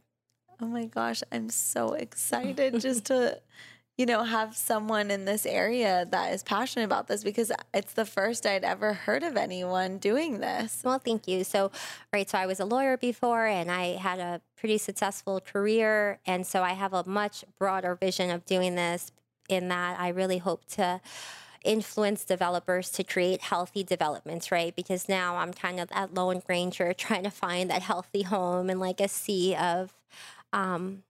Oh 0.60 0.66
my 0.66 0.86
gosh, 0.86 1.22
I'm 1.30 1.50
so 1.50 1.92
excited 1.94 2.80
just 2.80 3.06
to 3.06 3.40
you 3.98 4.06
know, 4.06 4.22
have 4.22 4.56
someone 4.56 5.10
in 5.10 5.24
this 5.24 5.44
area 5.44 6.06
that 6.12 6.32
is 6.32 6.44
passionate 6.44 6.84
about 6.84 7.08
this 7.08 7.24
because 7.24 7.50
it's 7.74 7.94
the 7.94 8.04
first 8.04 8.46
I'd 8.46 8.62
ever 8.62 8.92
heard 8.92 9.24
of 9.24 9.36
anyone 9.36 9.98
doing 9.98 10.38
this. 10.38 10.82
Well, 10.84 11.00
thank 11.00 11.26
you. 11.26 11.42
So, 11.42 11.72
right, 12.12 12.30
so 12.30 12.38
I 12.38 12.46
was 12.46 12.60
a 12.60 12.64
lawyer 12.64 12.96
before 12.96 13.44
and 13.44 13.72
I 13.72 13.96
had 13.96 14.20
a 14.20 14.40
pretty 14.56 14.78
successful 14.78 15.40
career. 15.40 16.20
And 16.24 16.46
so 16.46 16.62
I 16.62 16.74
have 16.74 16.94
a 16.94 17.02
much 17.08 17.44
broader 17.58 17.96
vision 17.96 18.30
of 18.30 18.46
doing 18.46 18.76
this 18.76 19.10
in 19.48 19.66
that 19.68 19.98
I 19.98 20.10
really 20.10 20.38
hope 20.38 20.64
to 20.76 21.00
influence 21.64 22.24
developers 22.24 22.90
to 22.90 23.02
create 23.02 23.40
healthy 23.40 23.82
developments, 23.82 24.52
right? 24.52 24.76
Because 24.76 25.08
now 25.08 25.38
I'm 25.38 25.52
kind 25.52 25.80
of 25.80 25.88
at 25.90 26.14
Lone 26.14 26.40
Ranger 26.48 26.92
trying 26.96 27.24
to 27.24 27.30
find 27.30 27.68
that 27.70 27.82
healthy 27.82 28.22
home 28.22 28.70
and 28.70 28.78
like 28.78 29.00
a 29.00 29.08
sea 29.08 29.56
of 29.56 29.92
um, 30.52 31.02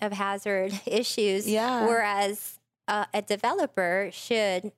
of 0.00 0.12
hazard 0.12 0.80
issues. 0.86 1.48
Yeah. 1.48 1.86
Whereas 1.86 2.58
uh, 2.86 3.06
a 3.12 3.22
developer 3.22 4.10
should 4.12 4.72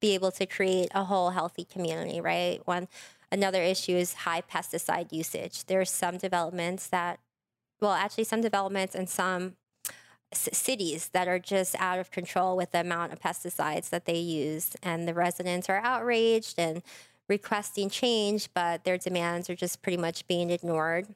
be 0.00 0.14
able 0.14 0.32
to 0.32 0.46
create 0.46 0.88
a 0.94 1.04
whole 1.04 1.30
healthy 1.30 1.64
community, 1.64 2.20
right? 2.20 2.60
One 2.66 2.88
another 3.32 3.62
issue 3.62 3.96
is 3.96 4.14
high 4.14 4.42
pesticide 4.42 5.12
usage. 5.12 5.64
There's 5.64 5.90
some 5.90 6.18
developments 6.18 6.88
that, 6.88 7.20
well, 7.80 7.92
actually, 7.92 8.24
some 8.24 8.40
developments 8.40 8.94
and 8.94 9.08
some 9.08 9.56
cities 10.32 11.10
that 11.12 11.28
are 11.28 11.38
just 11.38 11.74
out 11.78 11.98
of 11.98 12.10
control 12.10 12.56
with 12.56 12.72
the 12.72 12.80
amount 12.80 13.12
of 13.12 13.20
pesticides 13.20 13.90
that 13.90 14.04
they 14.04 14.18
use, 14.18 14.76
and 14.82 15.06
the 15.06 15.14
residents 15.14 15.68
are 15.68 15.80
outraged 15.82 16.58
and 16.58 16.82
requesting 17.28 17.88
change, 17.88 18.48
but 18.52 18.84
their 18.84 18.98
demands 18.98 19.48
are 19.48 19.54
just 19.54 19.80
pretty 19.80 19.96
much 19.96 20.26
being 20.26 20.50
ignored. 20.50 21.06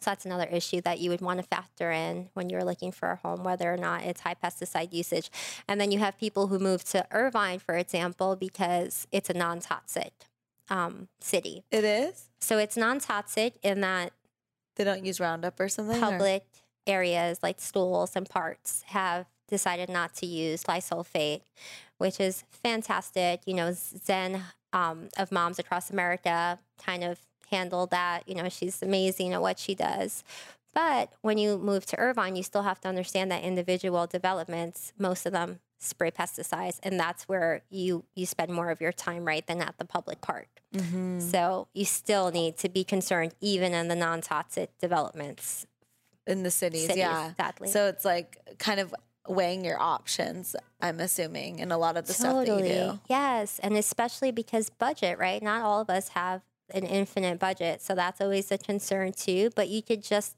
So 0.00 0.10
that's 0.10 0.24
another 0.24 0.46
issue 0.50 0.80
that 0.82 0.98
you 0.98 1.10
would 1.10 1.20
want 1.20 1.40
to 1.40 1.46
factor 1.46 1.90
in 1.90 2.30
when 2.32 2.48
you're 2.48 2.64
looking 2.64 2.90
for 2.90 3.10
a 3.10 3.16
home, 3.16 3.44
whether 3.44 3.72
or 3.72 3.76
not 3.76 4.02
it's 4.02 4.22
high 4.22 4.34
pesticide 4.34 4.94
usage. 4.94 5.30
And 5.68 5.78
then 5.78 5.90
you 5.90 5.98
have 5.98 6.18
people 6.18 6.46
who 6.46 6.58
move 6.58 6.84
to 6.84 7.06
Irvine, 7.10 7.58
for 7.58 7.76
example, 7.76 8.34
because 8.34 9.06
it's 9.12 9.28
a 9.28 9.34
non 9.34 9.60
toxic 9.60 10.12
um, 10.70 11.08
city. 11.20 11.64
It 11.70 11.84
is? 11.84 12.30
So 12.40 12.56
it's 12.56 12.76
non 12.76 12.98
toxic 12.98 13.58
in 13.62 13.80
that 13.82 14.12
they 14.76 14.84
don't 14.84 15.04
use 15.04 15.20
Roundup 15.20 15.60
or 15.60 15.68
something? 15.68 16.00
Public 16.00 16.42
or? 16.42 16.92
areas 16.92 17.40
like 17.42 17.60
schools 17.60 18.16
and 18.16 18.28
parks 18.28 18.82
have 18.86 19.26
decided 19.48 19.90
not 19.90 20.14
to 20.14 20.26
use 20.26 20.64
glyphosate, 20.64 21.42
which 21.98 22.18
is 22.20 22.44
fantastic. 22.50 23.42
You 23.44 23.54
know, 23.54 23.72
Zen 23.72 24.42
um, 24.72 25.08
of 25.18 25.30
Moms 25.30 25.58
Across 25.58 25.90
America 25.90 26.58
kind 26.82 27.04
of 27.04 27.18
handle 27.50 27.86
that. 27.86 28.28
You 28.28 28.34
know, 28.34 28.48
she's 28.48 28.82
amazing 28.82 29.32
at 29.32 29.42
what 29.42 29.58
she 29.58 29.74
does. 29.74 30.24
But 30.72 31.12
when 31.22 31.36
you 31.36 31.58
move 31.58 31.84
to 31.86 31.98
Irvine, 31.98 32.36
you 32.36 32.42
still 32.42 32.62
have 32.62 32.80
to 32.82 32.88
understand 32.88 33.30
that 33.32 33.42
individual 33.42 34.06
developments, 34.06 34.92
most 34.98 35.26
of 35.26 35.32
them 35.32 35.58
spray 35.78 36.10
pesticides, 36.10 36.78
and 36.82 37.00
that's 37.00 37.24
where 37.24 37.62
you 37.70 38.04
you 38.14 38.26
spend 38.26 38.52
more 38.52 38.70
of 38.70 38.80
your 38.80 38.92
time, 38.92 39.24
right, 39.24 39.46
than 39.46 39.62
at 39.62 39.78
the 39.78 39.84
public 39.84 40.20
park. 40.20 40.46
Mm-hmm. 40.74 41.20
So 41.20 41.68
you 41.72 41.84
still 41.84 42.30
need 42.30 42.56
to 42.58 42.68
be 42.68 42.84
concerned, 42.84 43.34
even 43.40 43.72
in 43.72 43.88
the 43.88 43.96
non-toxic 43.96 44.78
developments 44.78 45.66
in 46.26 46.42
the 46.42 46.50
cities, 46.50 46.82
cities, 46.82 46.98
yeah, 46.98 47.30
exactly. 47.30 47.68
So 47.68 47.86
it's 47.86 48.04
like 48.04 48.38
kind 48.58 48.78
of 48.78 48.94
weighing 49.26 49.64
your 49.64 49.80
options. 49.80 50.54
I'm 50.80 51.00
assuming 51.00 51.58
in 51.58 51.72
a 51.72 51.78
lot 51.78 51.96
of 51.96 52.06
the 52.06 52.12
totally. 52.12 52.44
stuff 52.46 52.58
that 52.58 52.68
you 52.68 52.92
do. 52.92 53.00
Yes, 53.08 53.58
and 53.60 53.76
especially 53.76 54.30
because 54.30 54.70
budget, 54.70 55.18
right? 55.18 55.42
Not 55.42 55.62
all 55.62 55.80
of 55.80 55.90
us 55.90 56.10
have 56.10 56.42
an 56.74 56.84
infinite 56.84 57.38
budget. 57.38 57.82
So 57.82 57.94
that's 57.94 58.20
always 58.20 58.50
a 58.50 58.58
concern 58.58 59.12
too. 59.12 59.50
But 59.54 59.68
you 59.68 59.82
could 59.82 60.02
just, 60.02 60.36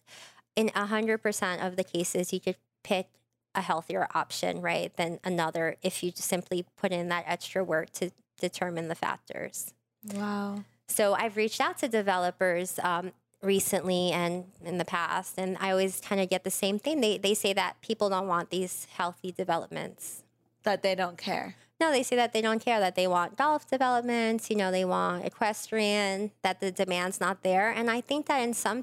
in 0.57 0.69
100% 0.69 1.67
of 1.67 1.77
the 1.77 1.85
cases, 1.85 2.33
you 2.33 2.41
could 2.41 2.57
pick 2.83 3.09
a 3.55 3.61
healthier 3.61 4.09
option, 4.15 4.61
right, 4.61 4.95
than 4.97 5.19
another 5.25 5.77
if 5.83 6.03
you 6.03 6.13
simply 6.15 6.65
put 6.77 6.93
in 6.93 7.09
that 7.09 7.25
extra 7.27 7.63
work 7.63 7.91
to 7.91 8.11
determine 8.41 8.89
the 8.89 8.95
factors. 8.95 9.75
Wow. 10.15 10.65
So 10.89 11.15
I've 11.15 11.37
reached 11.37 11.61
out 11.61 11.79
to 11.79 11.89
developers 11.89 12.79
um, 12.83 13.13
recently 13.43 14.11
and 14.13 14.45
in 14.65 14.79
the 14.79 14.85
past, 14.85 15.39
and 15.39 15.57
I 15.61 15.71
always 15.71 16.01
kind 16.01 16.21
of 16.21 16.29
get 16.29 16.45
the 16.45 16.51
same 16.51 16.79
thing. 16.79 17.01
They, 17.01 17.19
they 17.19 17.35
say 17.35 17.53
that 17.53 17.81
people 17.81 18.09
don't 18.09 18.27
want 18.27 18.51
these 18.51 18.87
healthy 18.97 19.33
developments. 19.33 20.23
That 20.65 20.83
they 20.83 20.95
don't 20.95 21.19
care. 21.19 21.57
No, 21.83 21.91
they 21.91 22.05
say 22.05 22.15
that 22.15 22.33
they 22.33 22.41
don't 22.41 22.65
care, 22.65 22.79
that 22.79 22.95
they 22.95 23.09
want 23.09 23.37
golf 23.37 23.67
developments, 23.67 24.49
you 24.49 24.55
know, 24.55 24.71
they 24.71 24.85
want 24.85 25.25
equestrian, 25.25 26.31
that 26.43 26.61
the 26.61 26.71
demand's 26.71 27.21
not 27.21 27.43
there. 27.43 27.73
And 27.73 27.91
I 27.91 28.01
think 28.01 28.27
that 28.27 28.39
in 28.39 28.55
some 28.55 28.83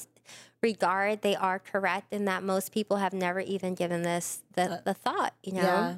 regard, 0.61 1.21
they 1.21 1.33
are 1.33 1.59
correct 1.59 2.11
in 2.11 2.25
that 2.25 2.43
most 2.43 2.73
people 2.73 2.97
have 2.97 3.13
never 3.13 3.39
even 3.39 3.73
given 3.73 4.01
this 4.01 4.43
the, 4.51 4.63
uh, 4.63 4.81
the 4.83 4.93
thought, 4.93 5.33
you 5.41 5.53
know? 5.53 5.61
Yeah. 5.61 5.95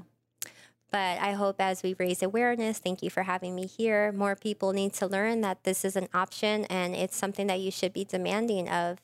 But 0.92 1.20
I 1.20 1.32
hope 1.32 1.56
as 1.60 1.82
we 1.82 1.96
raise 1.98 2.22
awareness, 2.22 2.78
thank 2.78 3.02
you 3.02 3.10
for 3.10 3.24
having 3.24 3.56
me 3.56 3.66
here, 3.66 4.12
more 4.12 4.36
people 4.36 4.72
need 4.72 4.94
to 4.94 5.08
learn 5.08 5.42
that 5.42 5.64
this 5.64 5.84
is 5.84 5.96
an 5.96 6.08
option 6.14 6.66
and 6.66 6.94
it's 6.94 7.18
something 7.18 7.48
that 7.48 7.62
you 7.62 7.72
should 7.72 7.94
be 7.94 8.06
demanding 8.06 8.70
of 8.70 9.00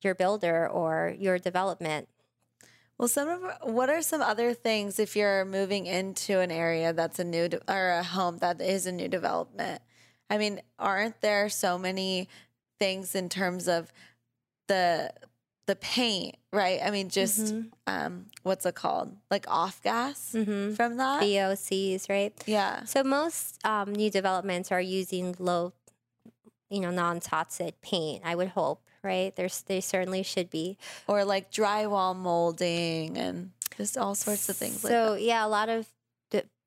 your 0.00 0.14
builder 0.14 0.66
or 0.66 1.14
your 1.18 1.38
development. 1.38 2.08
Well, 2.98 3.08
some 3.08 3.28
of 3.28 3.42
what 3.62 3.90
are 3.90 4.02
some 4.02 4.20
other 4.20 4.54
things 4.54 4.98
if 4.98 5.14
you're 5.14 5.44
moving 5.44 5.86
into 5.86 6.40
an 6.40 6.50
area 6.50 6.92
that's 6.92 7.20
a 7.20 7.24
new 7.24 7.48
de- 7.48 7.72
or 7.72 7.90
a 7.90 8.02
home 8.02 8.38
that 8.38 8.60
is 8.60 8.86
a 8.86 8.92
new 8.92 9.08
development? 9.08 9.82
I 10.28 10.36
mean, 10.36 10.60
aren't 10.78 11.20
there 11.20 11.48
so 11.48 11.78
many 11.78 12.28
things 12.78 13.14
in 13.14 13.28
terms 13.28 13.68
of 13.68 13.92
the 14.66 15.12
the 15.66 15.76
paint, 15.76 16.36
right? 16.52 16.80
I 16.82 16.90
mean, 16.90 17.10
just 17.10 17.54
mm-hmm. 17.54 17.68
um, 17.86 18.26
what's 18.42 18.64
it 18.66 18.74
called? 18.74 19.14
Like 19.30 19.44
off 19.48 19.82
gas 19.82 20.32
mm-hmm. 20.34 20.74
from 20.74 20.96
that 20.96 21.22
VOCs, 21.22 22.08
right? 22.08 22.32
Yeah. 22.46 22.84
So 22.84 23.04
most 23.04 23.64
um, 23.64 23.92
new 23.92 24.10
developments 24.10 24.72
are 24.72 24.80
using 24.80 25.36
low, 25.38 25.74
you 26.70 26.80
know, 26.80 26.90
non-toxic 26.90 27.80
paint. 27.82 28.22
I 28.24 28.34
would 28.34 28.48
hope 28.48 28.82
right? 29.02 29.34
There's 29.36 29.62
they 29.62 29.80
certainly 29.80 30.22
should 30.22 30.50
be. 30.50 30.78
Or 31.06 31.24
like 31.24 31.50
drywall 31.50 32.16
molding 32.16 33.16
and 33.18 33.50
just 33.76 33.96
all 33.96 34.14
sorts 34.14 34.48
of 34.48 34.56
things. 34.56 34.80
So 34.80 35.12
like 35.12 35.22
yeah, 35.22 35.44
a 35.44 35.48
lot 35.48 35.68
of 35.68 35.86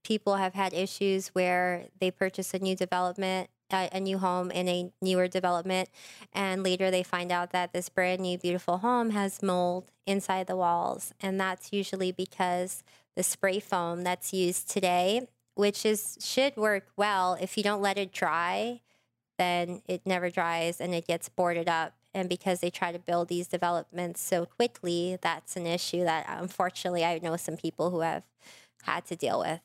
people 0.03 0.35
have 0.35 0.53
had 0.53 0.73
issues 0.73 1.29
where 1.29 1.85
they 2.00 2.11
purchase 2.11 2.53
a 2.53 2.59
new 2.59 2.75
development 2.75 3.50
a 3.73 4.01
new 4.01 4.17
home 4.17 4.51
in 4.51 4.67
a 4.67 4.91
newer 5.01 5.29
development 5.29 5.88
and 6.33 6.61
later 6.61 6.91
they 6.91 7.03
find 7.03 7.31
out 7.31 7.51
that 7.51 7.71
this 7.71 7.88
brand 7.88 8.19
new 8.19 8.38
beautiful 8.38 8.79
home 8.79 9.11
has 9.11 9.41
mold 9.41 9.89
inside 10.05 10.45
the 10.45 10.57
walls 10.57 11.13
and 11.21 11.39
that's 11.39 11.71
usually 11.71 12.11
because 12.11 12.83
the 13.15 13.23
spray 13.23 13.61
foam 13.61 14.03
that's 14.03 14.33
used 14.33 14.69
today 14.69 15.25
which 15.55 15.85
is 15.85 16.17
should 16.19 16.53
work 16.57 16.88
well 16.97 17.38
if 17.39 17.55
you 17.55 17.63
don't 17.63 17.81
let 17.81 17.97
it 17.97 18.11
dry 18.11 18.81
then 19.38 19.81
it 19.88 20.01
never 20.05 20.29
dries 20.29 20.81
and 20.81 20.93
it 20.93 21.07
gets 21.07 21.29
boarded 21.29 21.69
up 21.69 21.93
and 22.13 22.27
because 22.27 22.59
they 22.59 22.69
try 22.69 22.91
to 22.91 22.99
build 22.99 23.27
these 23.27 23.47
developments 23.47 24.21
so 24.21 24.45
quickly, 24.45 25.17
that's 25.21 25.55
an 25.55 25.65
issue 25.65 26.03
that 26.03 26.25
unfortunately 26.27 27.05
I 27.05 27.19
know 27.19 27.37
some 27.37 27.57
people 27.57 27.89
who 27.89 28.01
have 28.01 28.23
had 28.83 29.05
to 29.05 29.15
deal 29.15 29.39
with. 29.39 29.61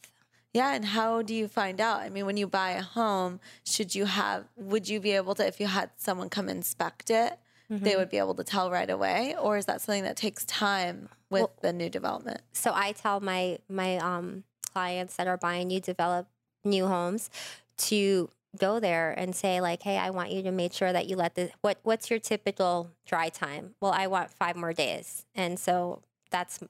Yeah, 0.52 0.74
and 0.74 0.86
how 0.86 1.20
do 1.22 1.34
you 1.34 1.48
find 1.48 1.80
out? 1.80 2.00
I 2.00 2.08
mean, 2.08 2.24
when 2.24 2.38
you 2.38 2.46
buy 2.46 2.70
a 2.70 2.82
home, 2.82 3.40
should 3.64 3.94
you 3.94 4.06
have 4.06 4.44
would 4.56 4.88
you 4.88 5.00
be 5.00 5.12
able 5.12 5.34
to 5.34 5.46
if 5.46 5.60
you 5.60 5.66
had 5.66 5.90
someone 5.96 6.30
come 6.30 6.48
inspect 6.48 7.10
it, 7.10 7.38
mm-hmm. 7.70 7.84
they 7.84 7.96
would 7.96 8.08
be 8.08 8.18
able 8.18 8.34
to 8.36 8.44
tell 8.44 8.70
right 8.70 8.88
away 8.88 9.34
or 9.40 9.56
is 9.56 9.66
that 9.66 9.80
something 9.80 10.04
that 10.04 10.16
takes 10.16 10.44
time 10.44 11.08
with 11.28 11.42
well, 11.42 11.52
the 11.60 11.72
new 11.72 11.90
development? 11.90 12.40
So 12.52 12.72
I 12.74 12.92
tell 12.92 13.20
my 13.20 13.58
my 13.68 13.98
um 13.98 14.44
clients 14.72 15.16
that 15.16 15.26
are 15.26 15.36
buying 15.36 15.68
new 15.68 15.80
develop 15.80 16.28
new 16.64 16.86
homes 16.86 17.30
to 17.76 18.30
go 18.56 18.80
there 18.80 19.12
and 19.16 19.34
say 19.36 19.60
like 19.60 19.82
hey 19.82 19.96
i 19.98 20.10
want 20.10 20.30
you 20.30 20.42
to 20.42 20.50
make 20.50 20.72
sure 20.72 20.92
that 20.92 21.06
you 21.06 21.16
let 21.16 21.34
the 21.34 21.50
what 21.60 21.78
what's 21.82 22.10
your 22.10 22.18
typical 22.18 22.90
dry 23.06 23.28
time 23.28 23.74
well 23.80 23.92
i 23.92 24.06
want 24.06 24.30
five 24.30 24.56
more 24.56 24.72
days 24.72 25.24
and 25.34 25.58
so 25.58 26.02
that's 26.30 26.60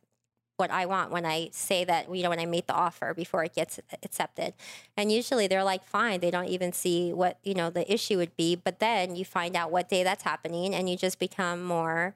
what 0.59 0.71
I 0.71 0.87
want 0.87 1.11
when 1.11 1.27
I 1.27 1.51
say 1.53 1.85
that, 1.85 2.15
you 2.15 2.23
know, 2.23 2.31
when 2.31 2.39
I 2.41 2.47
make 2.47 2.67
the 2.67 2.73
offer 2.73 3.13
before 3.13 3.45
it 3.45 3.55
gets 3.55 3.79
accepted. 4.03 4.55
And 4.97 5.13
usually 5.13 5.47
they're 5.49 5.63
like, 5.63 5.85
fine, 5.85 6.21
they 6.21 6.31
don't 6.31 6.47
even 6.49 6.73
see 6.73 7.13
what, 7.13 7.39
you 7.43 7.53
know, 7.53 7.69
the 7.69 7.93
issue 7.93 8.17
would 8.17 8.35
be. 8.39 8.55
But 8.57 8.79
then 8.79 9.17
you 9.17 9.27
find 9.27 9.55
out 9.55 9.71
what 9.71 9.91
day 9.91 10.03
that's 10.03 10.23
happening 10.23 10.75
and 10.75 10.89
you 10.89 10.97
just 10.97 11.19
become 11.19 11.63
more 11.63 12.15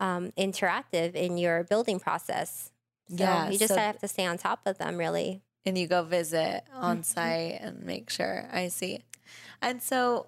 um, 0.00 0.32
interactive 0.38 1.14
in 1.14 1.36
your 1.36 1.64
building 1.64 2.00
process. 2.00 2.70
So 3.10 3.16
Yeah, 3.16 3.50
you 3.50 3.58
just 3.58 3.74
so- 3.74 3.78
have 3.80 3.98
to 3.98 4.08
stay 4.08 4.24
on 4.24 4.38
top 4.38 4.60
of 4.64 4.78
them, 4.78 4.96
really. 4.96 5.42
And 5.64 5.76
you 5.78 5.86
go 5.86 6.02
visit 6.02 6.64
Mm-hmm. 6.74 6.84
on 6.84 7.02
site 7.04 7.58
and 7.60 7.82
make 7.84 8.10
sure 8.10 8.48
I 8.52 8.68
see. 8.68 9.00
And 9.60 9.82
so 9.82 10.26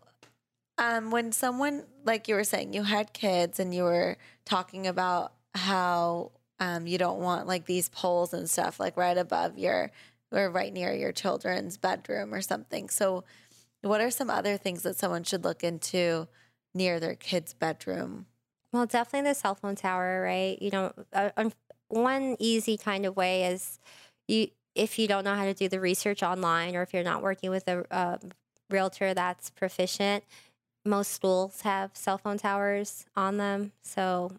um 0.79 1.11
when 1.11 1.33
someone 1.33 1.85
like 2.05 2.29
you 2.29 2.35
were 2.35 2.45
saying 2.45 2.73
you 2.73 2.83
had 2.83 3.13
kids 3.13 3.59
and 3.61 3.75
you 3.75 3.85
were 3.85 4.17
talking 4.45 4.87
about 4.87 5.33
how 5.55 6.33
um 6.61 6.87
you 6.87 6.99
don't 6.99 7.21
want 7.21 7.47
like 7.47 7.67
these 7.67 7.89
poles 7.89 8.33
and 8.35 8.49
stuff 8.51 8.81
like 8.81 8.97
right 8.97 9.19
above 9.19 9.59
your 9.59 9.91
or 10.33 10.51
right 10.51 10.73
near 10.73 10.93
your 10.93 11.13
children's 11.13 11.77
bedroom 11.77 12.35
or 12.35 12.41
something. 12.43 12.89
So 12.89 13.25
what 13.83 14.01
are 14.01 14.11
some 14.11 14.31
other 14.31 14.57
things 14.57 14.83
that 14.83 14.97
someone 14.97 15.25
should 15.25 15.45
look 15.45 15.63
into 15.63 16.27
near 16.75 16.99
their 16.99 17.15
kid's 17.15 17.53
bedroom? 17.55 18.27
Well, 18.73 18.87
definitely 18.87 19.31
the 19.31 19.35
cell 19.35 19.55
phone 19.55 19.77
tower, 19.77 20.23
right? 20.23 20.61
You 20.61 20.71
know, 20.71 20.93
uh, 21.13 21.31
one 21.89 22.37
easy 22.41 22.77
kind 22.77 23.07
of 23.07 23.17
way 23.17 23.45
is 23.45 23.79
you 24.27 24.49
if 24.75 24.99
you 24.99 25.07
don't 25.09 25.25
know 25.25 25.35
how 25.35 25.45
to 25.45 25.55
do 25.55 25.69
the 25.69 25.81
research 25.81 26.23
online, 26.23 26.75
or 26.77 26.83
if 26.83 26.93
you're 26.93 27.05
not 27.05 27.23
working 27.23 27.51
with 27.51 27.67
a 27.69 27.85
uh, 27.93 28.19
realtor 28.71 29.15
that's 29.15 29.51
proficient. 29.51 30.25
Most 30.87 31.13
schools 31.13 31.63
have 31.63 31.93
cell 31.95 32.19
phone 32.19 32.37
towers 32.37 33.07
on 33.17 33.39
them, 33.39 33.73
so 33.83 34.31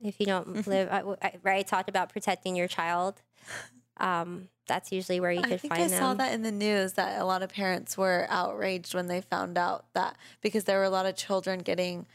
if 0.00 0.18
you 0.18 0.26
don't 0.26 0.48
Mhm. 0.56 0.66
live, 0.66 0.88
I, 0.90 1.00
I, 1.26 1.32
right, 1.44 1.58
I 1.60 1.62
talked 1.62 1.88
about 1.88 2.08
protecting 2.12 2.56
your 2.56 2.66
child. 2.66 3.22
Um, 3.98 4.48
that's 4.66 4.90
usually 4.90 5.20
where 5.20 5.30
you 5.30 5.40
I 5.40 5.48
could 5.48 5.60
think 5.60 5.74
find 5.74 5.84
I 5.84 5.88
them. 5.88 5.98
saw 6.00 6.14
that 6.14 6.32
in 6.32 6.42
the 6.42 6.50
news 6.50 6.94
that 6.94 7.20
a 7.20 7.24
lot 7.24 7.42
of 7.42 7.50
parents 7.50 7.96
were 7.96 8.26
outraged 8.30 8.94
when 8.94 9.06
they 9.06 9.20
found 9.20 9.56
out 9.58 9.84
that 9.94 10.16
because 10.40 10.64
there 10.64 10.78
were 10.78 10.84
a 10.84 10.90
lot 10.90 11.06
of 11.06 11.14
children 11.14 11.60
getting 11.60 12.06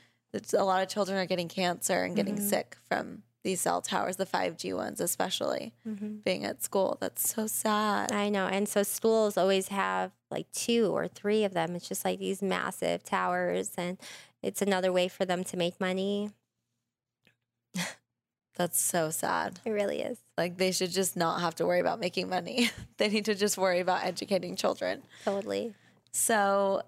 a 0.53 0.63
lot 0.63 0.83
of 0.83 0.89
children 0.89 1.17
are 1.17 1.25
getting 1.25 1.47
cancer 1.47 2.03
and 2.03 2.15
getting 2.15 2.35
Mhm. 2.35 2.41
sick 2.41 2.75
from 2.85 3.23
these 3.47 3.61
cell 3.61 3.81
towers, 3.81 4.17
the 4.17 4.25
5G 4.25 4.73
ones 4.73 4.99
especially, 4.99 5.73
Mhm. 5.87 6.21
being 6.23 6.43
at 6.43 6.61
school. 6.61 6.97
That's 6.99 7.29
so 7.29 7.47
sad. 7.47 8.11
I 8.11 8.27
know. 8.29 8.45
And 8.47 8.67
so 8.67 8.83
schools 8.83 9.37
always 9.37 9.69
have 9.69 10.11
like 10.29 10.51
two 10.51 10.91
or 10.93 11.07
three 11.07 11.45
of 11.45 11.53
them. 11.53 11.73
It's 11.75 11.87
just 11.87 12.03
like 12.03 12.19
these 12.19 12.41
massive 12.41 13.03
towers, 13.03 13.71
and 13.77 13.97
it's 14.43 14.61
another 14.61 14.91
way 14.91 15.07
for 15.07 15.23
them 15.25 15.43
to 15.45 15.55
make 15.57 15.79
money. 15.79 16.31
That's 18.55 18.79
so 18.79 19.11
sad. 19.11 19.59
It 19.65 19.69
really 19.69 20.01
is. 20.01 20.17
Like 20.37 20.57
they 20.57 20.71
should 20.71 20.89
just 20.91 21.15
not 21.15 21.41
have 21.41 21.55
to 21.55 21.65
worry 21.65 21.79
about 21.79 21.99
making 21.99 22.27
money. 22.27 22.71
they 22.97 23.07
need 23.07 23.25
to 23.25 23.35
just 23.35 23.57
worry 23.57 23.79
about 23.79 24.03
educating 24.03 24.55
children. 24.55 25.03
Totally. 25.23 25.73
So 26.11 26.81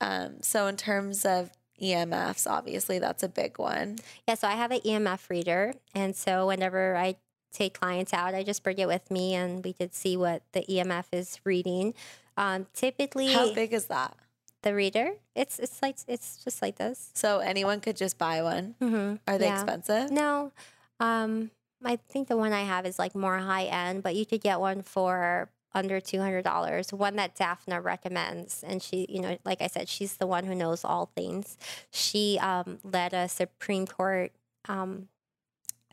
um 0.00 0.40
so 0.42 0.66
in 0.66 0.76
terms 0.76 1.24
of 1.26 1.50
EMFs, 1.80 2.46
obviously 2.50 2.98
that's 2.98 3.22
a 3.22 3.28
big 3.28 3.58
one. 3.58 3.98
Yeah. 4.28 4.34
So 4.34 4.46
I 4.48 4.52
have 4.52 4.70
an 4.70 4.80
EMF 4.80 5.28
reader. 5.30 5.74
And 5.94 6.14
so 6.14 6.46
whenever 6.46 6.96
I 6.96 7.16
take 7.52 7.78
clients 7.78 8.12
out, 8.12 8.34
I 8.34 8.42
just 8.42 8.62
bring 8.62 8.78
it 8.78 8.86
with 8.86 9.10
me 9.10 9.34
and 9.34 9.64
we 9.64 9.72
could 9.72 9.94
see 9.94 10.16
what 10.16 10.42
the 10.52 10.62
EMF 10.68 11.06
is 11.12 11.40
reading. 11.44 11.94
Um, 12.36 12.66
typically, 12.74 13.32
How 13.32 13.52
big 13.54 13.72
is 13.72 13.86
that? 13.86 14.16
the 14.62 14.74
reader, 14.74 15.12
it's 15.34 15.58
it's 15.58 15.80
like 15.80 15.96
it's 16.06 16.44
just 16.44 16.60
like 16.60 16.76
this. 16.76 17.10
So 17.14 17.38
anyone 17.38 17.80
could 17.80 17.96
just 17.96 18.18
buy 18.18 18.42
one. 18.42 18.74
Mm-hmm. 18.82 19.14
Are 19.26 19.38
they 19.38 19.46
Yeah. 19.46 19.54
expensive? 19.54 20.10
No. 20.10 20.52
Um, 21.00 21.50
I 21.82 21.96
think 21.96 22.28
the 22.28 22.36
one 22.36 22.52
I 22.52 22.64
have 22.64 22.84
is 22.84 22.98
like 22.98 23.14
more 23.14 23.38
high 23.38 23.64
end, 23.64 24.02
but 24.02 24.14
you 24.14 24.26
could 24.26 24.42
get 24.42 24.60
one 24.60 24.82
for 24.82 25.48
under 25.74 26.00
two 26.00 26.20
hundred 26.20 26.42
dollars. 26.44 26.92
One 26.92 27.16
that 27.16 27.36
Dafna 27.36 27.82
recommends, 27.82 28.62
and 28.66 28.82
she, 28.82 29.06
you 29.08 29.20
know, 29.20 29.38
like 29.44 29.60
I 29.62 29.66
said, 29.66 29.88
she's 29.88 30.16
the 30.16 30.26
one 30.26 30.44
who 30.44 30.54
knows 30.54 30.84
all 30.84 31.10
things. 31.16 31.56
She 31.90 32.38
um, 32.40 32.78
led 32.84 33.12
a 33.12 33.28
Supreme 33.28 33.86
Court 33.86 34.32
um, 34.68 35.08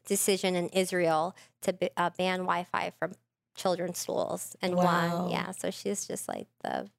decision 0.06 0.56
in 0.56 0.70
Israel 0.70 1.36
to 1.62 1.74
b- 1.74 1.90
uh, 1.98 2.10
ban 2.18 2.40
Wi-Fi 2.40 2.92
from 3.00 3.14
children's 3.56 3.98
schools, 3.98 4.56
and 4.62 4.76
Wow. 4.76 4.84
won. 5.24 5.30
Yeah, 5.32 5.52
so 5.52 5.72
she's 5.72 6.06
just 6.08 6.28
like 6.28 6.48
the 6.64 6.90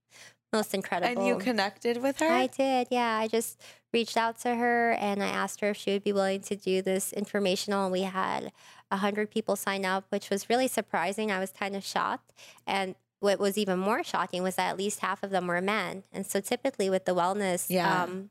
most 0.52 0.74
incredible. 0.74 1.20
And 1.22 1.26
you 1.26 1.36
connected 1.38 2.02
with 2.02 2.18
her? 2.20 2.26
I 2.26 2.46
did, 2.46 2.88
yeah. 2.90 3.18
I 3.18 3.28
just 3.28 3.60
reached 3.92 4.16
out 4.16 4.38
to 4.40 4.54
her 4.54 4.92
and 4.92 5.22
I 5.22 5.28
asked 5.28 5.60
her 5.60 5.70
if 5.70 5.76
she 5.76 5.92
would 5.92 6.04
be 6.04 6.12
willing 6.12 6.40
to 6.42 6.56
do 6.56 6.82
this 6.82 7.12
informational. 7.12 7.84
And 7.84 7.92
we 7.92 8.02
had 8.02 8.50
a 8.90 8.98
hundred 8.98 9.30
people 9.30 9.56
sign 9.56 9.84
up, 9.84 10.04
which 10.10 10.30
was 10.30 10.48
really 10.48 10.68
surprising. 10.68 11.30
I 11.30 11.38
was 11.40 11.50
kind 11.50 11.76
of 11.76 11.84
shocked. 11.84 12.32
And 12.66 12.94
what 13.20 13.38
was 13.38 13.58
even 13.58 13.78
more 13.78 14.02
shocking 14.04 14.42
was 14.42 14.54
that 14.56 14.68
at 14.70 14.78
least 14.78 15.00
half 15.00 15.22
of 15.22 15.30
them 15.30 15.46
were 15.46 15.60
men. 15.60 16.04
And 16.12 16.24
so 16.26 16.40
typically 16.40 16.88
with 16.88 17.04
the 17.04 17.14
wellness 17.14 17.66
Yeah. 17.68 18.04
um, 18.04 18.30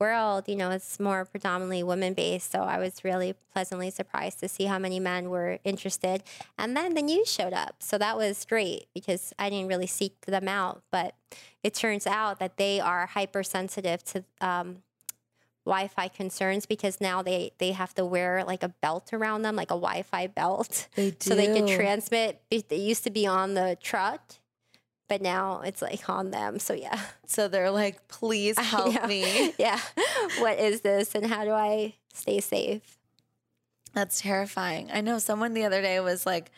world, 0.00 0.48
you 0.48 0.56
know, 0.56 0.70
it's 0.70 0.98
more 0.98 1.24
predominantly 1.24 1.82
women 1.84 2.12
based. 2.14 2.50
So 2.50 2.62
I 2.62 2.78
was 2.78 3.04
really 3.04 3.36
pleasantly 3.52 3.88
surprised 3.90 4.40
to 4.40 4.48
see 4.48 4.64
how 4.64 4.78
many 4.78 4.98
men 4.98 5.30
were 5.30 5.58
interested. 5.62 6.24
And 6.58 6.76
then 6.76 6.94
the 6.94 7.02
news 7.02 7.30
showed 7.30 7.52
up. 7.52 7.76
So 7.80 7.98
that 7.98 8.16
was 8.16 8.44
great 8.44 8.86
because 8.94 9.32
I 9.38 9.48
didn't 9.48 9.68
really 9.68 9.86
seek 9.86 10.20
them 10.26 10.48
out. 10.48 10.82
But 10.90 11.14
it 11.62 11.74
turns 11.74 12.06
out 12.06 12.40
that 12.40 12.56
they 12.56 12.80
are 12.80 13.06
hypersensitive 13.06 14.02
to 14.06 14.24
um, 14.40 14.78
Wi-Fi 15.64 16.08
concerns 16.08 16.66
because 16.66 17.00
now 17.00 17.22
they 17.22 17.52
they 17.58 17.72
have 17.72 17.94
to 17.94 18.04
wear 18.04 18.44
like 18.44 18.62
a 18.62 18.68
belt 18.68 19.12
around 19.12 19.42
them, 19.42 19.54
like 19.56 19.70
a 19.70 19.74
Wi-Fi 19.78 20.26
belt, 20.28 20.88
They 20.96 21.10
do. 21.12 21.16
so 21.20 21.34
they 21.34 21.46
can 21.46 21.66
transmit. 21.66 22.40
It 22.50 22.70
used 22.72 23.04
to 23.04 23.10
be 23.10 23.26
on 23.26 23.54
the 23.54 23.76
truck, 23.80 24.20
but 25.08 25.22
now 25.22 25.60
it's 25.60 25.80
like 25.80 26.08
on 26.08 26.30
them. 26.30 26.58
So 26.58 26.74
yeah, 26.74 27.00
So 27.26 27.48
they're 27.48 27.70
like, 27.70 28.08
please 28.08 28.58
help 28.74 29.06
me. 29.06 29.54
yeah. 29.58 29.78
What 30.38 30.58
is 30.58 30.80
this, 30.80 31.14
and 31.14 31.26
how 31.26 31.44
do 31.44 31.52
I 31.52 31.94
stay 32.12 32.40
safe? 32.40 32.98
That's 33.92 34.20
terrifying. 34.20 34.90
I 34.92 35.00
know 35.02 35.18
someone 35.18 35.52
the 35.54 35.64
other 35.64 35.82
day 35.82 36.00
was 36.00 36.24
like, 36.24 36.50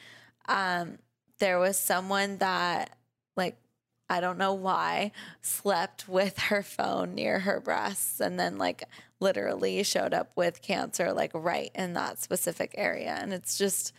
um, 0.47 0.99
there 1.41 1.59
was 1.59 1.77
someone 1.77 2.39
that, 2.39 2.97
I 4.09 4.21
don't 4.21 4.39
know 4.39 4.53
why, 4.53 5.13
slept 5.41 6.09
with 6.09 6.39
her 6.39 6.63
phone 6.63 7.15
near 7.15 7.41
her 7.41 7.61
breasts 7.61 8.21
and 8.21 8.39
then, 8.39 8.59
like, 8.59 8.85
literally 9.21 9.83
showed 9.83 10.13
up 10.13 10.31
with 10.37 10.63
cancer, 10.63 11.13
like, 11.13 11.31
right 11.35 11.71
in 11.75 11.95
that 11.95 12.19
specific 12.19 12.75
area. 12.77 13.17
And 13.21 13.33
it's 13.33 13.57
just 13.57 13.93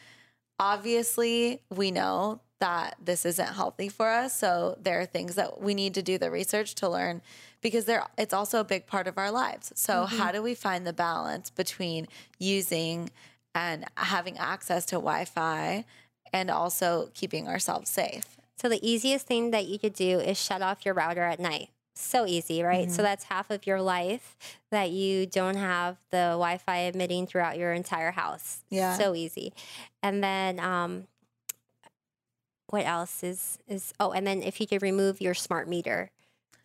obviously, 0.60 1.62
we 1.70 1.92
know 1.92 2.40
that 2.60 2.96
this 3.04 3.26
isn't 3.26 3.54
healthy 3.54 3.90
for 3.90 4.10
us. 4.10 4.36
So 4.36 4.78
there 4.82 5.00
are 5.00 5.06
things 5.06 5.36
that 5.36 5.62
we 5.62 5.74
need 5.74 5.94
to 5.96 6.02
do 6.02 6.18
the 6.18 6.32
research 6.32 6.76
to 6.76 6.90
learn 6.90 7.22
because 7.62 7.86
there 7.86 8.06
it's 8.18 8.34
also 8.34 8.60
a 8.60 8.64
big 8.64 8.88
part 8.88 9.08
of 9.08 9.18
our 9.18 9.32
lives. 9.32 9.74
So 9.76 10.06
mm-hmm. 10.06 10.18
how 10.18 10.32
do 10.32 10.42
we 10.42 10.56
find 10.56 10.88
the 10.88 10.94
balance 10.94 11.50
between 11.50 12.08
using 12.40 13.10
and 13.54 13.86
having 13.98 14.38
access 14.38 14.86
to 14.88 14.96
Wi-Fi 14.96 15.84
and 16.32 16.50
also 16.50 17.10
keeping 17.14 17.48
ourselves 17.48 17.90
safe? 17.90 18.35
So 18.58 18.70
the 18.70 18.80
easiest 18.88 19.28
thing 19.28 19.52
that 19.52 19.68
you 19.68 19.78
could 19.80 19.94
do 19.94 20.20
is 20.20 20.38
shut 20.42 20.62
off 20.62 20.86
your 20.86 20.94
router 20.94 21.24
at 21.24 21.40
night. 21.40 21.70
So 21.94 22.26
easy, 22.26 22.62
right? 22.62 22.92
So 22.92 23.02
that's 23.02 23.26
half 23.26 23.50
of 23.50 23.66
your 23.66 23.82
life 23.82 24.36
that 24.70 24.92
you 24.92 25.26
don't 25.26 25.56
have 25.56 25.98
the 26.10 26.30
Wi-Fi 26.36 26.78
emitting 26.80 27.26
throughout 27.28 27.58
your 27.58 27.72
entire 27.74 28.12
house. 28.12 28.64
Yeah. 28.70 28.98
So 28.98 29.16
easy. 29.16 29.54
And 30.04 30.24
then 30.24 30.60
um 30.60 31.08
what 32.68 32.86
else 32.86 33.24
is 33.24 33.60
is 33.68 33.94
oh, 34.00 34.12
and 34.12 34.26
then 34.26 34.42
if 34.42 34.60
you 34.60 34.68
could 34.68 34.82
remove 34.82 35.22
your 35.22 35.34
smart 35.34 35.68
meter 35.68 36.10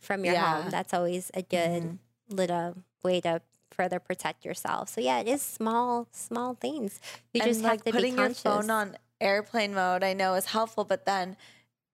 from 0.01 0.25
your 0.25 0.35
Yeah. 0.35 0.63
home, 0.63 0.71
that's 0.71 0.95
always 0.95 1.31
a 1.35 1.43
good 1.43 1.83
Mhm. 1.83 1.99
little 2.29 2.77
way 3.03 3.21
to 3.21 3.43
further 3.71 4.01
protect 4.01 4.45
yourself. 4.45 4.89
So 4.89 5.01
yeah, 5.01 5.21
it 5.21 5.29
is 5.29 5.43
small, 5.43 6.09
small 6.13 6.55
things. 6.55 6.99
You 7.33 7.43
and 7.43 7.51
just 7.51 7.63
like 7.63 7.81
have 7.81 7.85
to 7.85 7.93
putting 7.93 8.17
be 8.17 8.23
your 8.23 8.35
phone 8.35 8.71
on 8.71 8.97
airplane 9.21 9.75
mode 9.75 10.03
i 10.03 10.15
know 10.15 10.33
is 10.33 10.47
helpful 10.47 10.83
but 10.83 11.05
then 11.05 11.37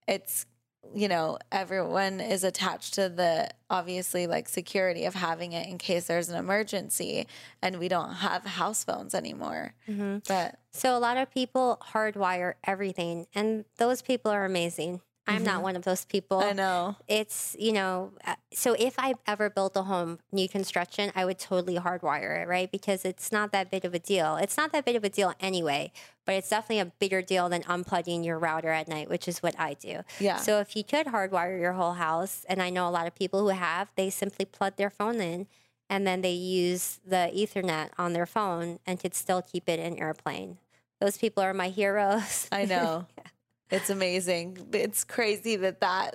it's 0.06 0.46
you 0.94 1.08
know 1.08 1.36
everyone 1.50 2.20
is 2.20 2.44
attached 2.44 2.94
to 2.94 3.08
the 3.08 3.48
obviously 3.68 4.28
like 4.28 4.48
security 4.48 5.04
of 5.04 5.14
having 5.14 5.52
it 5.52 5.66
in 5.68 5.78
case 5.78 6.06
there's 6.06 6.28
an 6.28 6.36
emergency 6.38 7.26
and 7.60 7.78
we 7.80 7.88
don't 7.88 8.12
have 8.12 8.44
house 8.44 8.84
phones 8.84 9.12
anymore 9.14 9.74
Mhm. 9.88 10.22
but 10.28 10.58
So 10.70 10.96
a 10.96 11.00
lot 11.00 11.16
of 11.16 11.30
people 11.30 11.78
hardwire 11.92 12.54
everything, 12.64 13.26
and 13.34 13.64
those 13.78 14.02
people 14.02 14.30
are 14.30 14.44
amazing. 14.44 15.00
I'm 15.26 15.42
not 15.42 15.62
one 15.62 15.76
of 15.76 15.82
those 15.82 16.04
people. 16.04 16.38
i 16.40 16.52
know 16.52 16.96
It's, 17.08 17.56
you 17.58 17.72
know, 17.72 18.12
uh, 18.24 18.36
so 18.52 18.74
if 18.78 18.94
I 18.98 19.14
ever 19.26 19.50
built 19.50 19.76
a 19.76 19.82
home, 19.82 20.18
new 20.32 20.48
construction, 20.48 21.10
I 21.14 21.24
would 21.24 21.38
totally 21.38 21.76
hardwire 21.76 22.42
it, 22.42 22.48
right? 22.48 22.70
Because 22.70 23.04
it's 23.04 23.32
not 23.32 23.52
that 23.52 23.70
big 23.70 23.84
of 23.84 23.94
a 23.94 23.98
deal. 23.98 24.36
It's 24.36 24.56
not 24.56 24.72
that 24.72 24.84
big 24.84 24.96
of 24.96 25.04
a 25.04 25.08
deal 25.08 25.34
anyway, 25.40 25.92
but 26.24 26.34
it's 26.34 26.48
definitely 26.48 26.80
a 26.80 26.92
bigger 26.98 27.22
deal 27.22 27.48
than 27.48 27.62
unplugging 27.62 28.24
your 28.24 28.38
router 28.38 28.70
at 28.70 28.88
night, 28.88 29.08
which 29.08 29.26
is 29.26 29.42
what 29.42 29.58
I 29.58 29.74
do. 29.74 30.00
yeah 30.20 30.36
So 30.36 30.60
if 30.60 30.76
you 30.76 30.84
could 30.84 31.06
hardwire 31.06 31.58
your 31.60 31.72
whole 31.72 31.94
house, 31.94 32.44
and 32.48 32.62
I 32.62 32.70
know 32.70 32.88
a 32.88 32.90
lot 32.90 33.06
of 33.06 33.14
people 33.14 33.40
who 33.40 33.48
have, 33.48 33.90
they 33.96 34.10
simply 34.10 34.44
plug 34.44 34.76
their 34.76 34.90
phone 34.90 35.20
in 35.20 35.46
and 35.88 36.06
then 36.06 36.20
they 36.20 36.32
use 36.32 36.98
the 37.06 37.30
Ethernet 37.34 37.90
on 37.98 38.12
their 38.12 38.26
phone 38.26 38.78
and 38.86 38.98
could 38.98 39.14
still 39.14 39.42
keep 39.42 39.68
it 39.68 39.78
in 39.78 39.98
airplane. 39.98 40.58
those 41.00 41.18
people 41.18 41.42
are 41.42 41.54
my 41.54 41.68
heroes. 41.68 42.48
I 42.50 42.64
know. 42.72 43.06
It's 43.70 43.90
amazing. 43.90 44.68
It's 44.72 45.04
crazy 45.04 45.56
that 45.56 45.80
that 45.80 46.14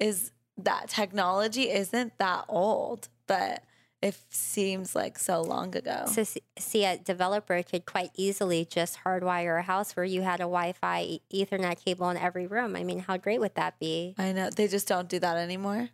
is 0.00 0.32
that 0.58 0.88
technology 0.88 1.70
isn't 1.70 2.18
that 2.18 2.44
old, 2.48 3.08
but 3.26 3.62
it 4.02 4.16
seems 4.28 4.94
like 4.94 5.18
so 5.18 5.40
long 5.40 5.74
ago. 5.74 6.04
So 6.06 6.24
see, 6.58 6.84
a 6.84 6.98
developer 6.98 7.62
could 7.62 7.86
quite 7.86 8.10
easily 8.16 8.64
just 8.64 8.98
hardwire 9.04 9.58
a 9.58 9.62
house 9.62 9.96
where 9.96 10.04
you 10.04 10.22
had 10.22 10.40
a 10.40 10.44
Wi-Fi 10.44 11.02
e- 11.02 11.22
Ethernet 11.32 11.82
cable 11.82 12.10
in 12.10 12.16
every 12.16 12.46
room. 12.46 12.76
I 12.76 12.84
mean, 12.84 12.98
how 12.98 13.16
great 13.16 13.40
would 13.40 13.54
that 13.54 13.78
be? 13.78 14.14
I 14.18 14.32
know 14.32 14.50
they 14.50 14.68
just 14.68 14.86
don't 14.86 15.08
do 15.08 15.18
that 15.20 15.36
anymore. 15.38 15.88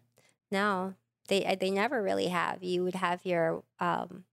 No, 0.51 0.95
they 1.29 1.45
uh, 1.45 1.55
they 1.61 1.71
never 1.71 2.03
really 2.03 2.29
have. 2.29 2.62
You 2.64 2.83
would 2.83 2.97
have 2.97 3.25
your 3.25 3.62
um, 3.79 4.25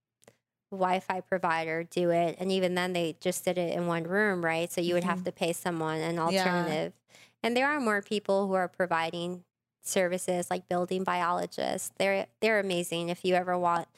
Wi-Fi 0.78 1.20
provider 1.20 1.82
do 1.84 2.10
it, 2.10 2.36
and 2.38 2.50
even 2.52 2.74
then, 2.74 2.92
they 2.92 3.16
just 3.20 3.44
did 3.44 3.58
it 3.58 3.74
in 3.74 3.86
one 3.86 4.04
room, 4.04 4.44
right? 4.44 4.70
So 4.72 4.80
you 4.80 4.94
would 4.94 5.04
have 5.04 5.20
Mhm. 5.20 5.24
to 5.24 5.32
pay 5.32 5.52
someone 5.52 6.00
an 6.00 6.16
Yeah. 6.16 6.24
alternative. 6.26 6.92
And 7.42 7.56
there 7.56 7.68
are 7.68 7.80
more 7.80 8.02
people 8.02 8.46
who 8.48 8.54
are 8.54 8.68
providing 8.68 9.44
services 9.82 10.50
like 10.50 10.68
building 10.68 11.04
biologists. 11.04 11.90
They're 11.98 12.26
they're 12.40 12.58
amazing. 12.60 13.08
If 13.08 13.24
you 13.24 13.34
ever 13.34 13.56
want 13.58 13.88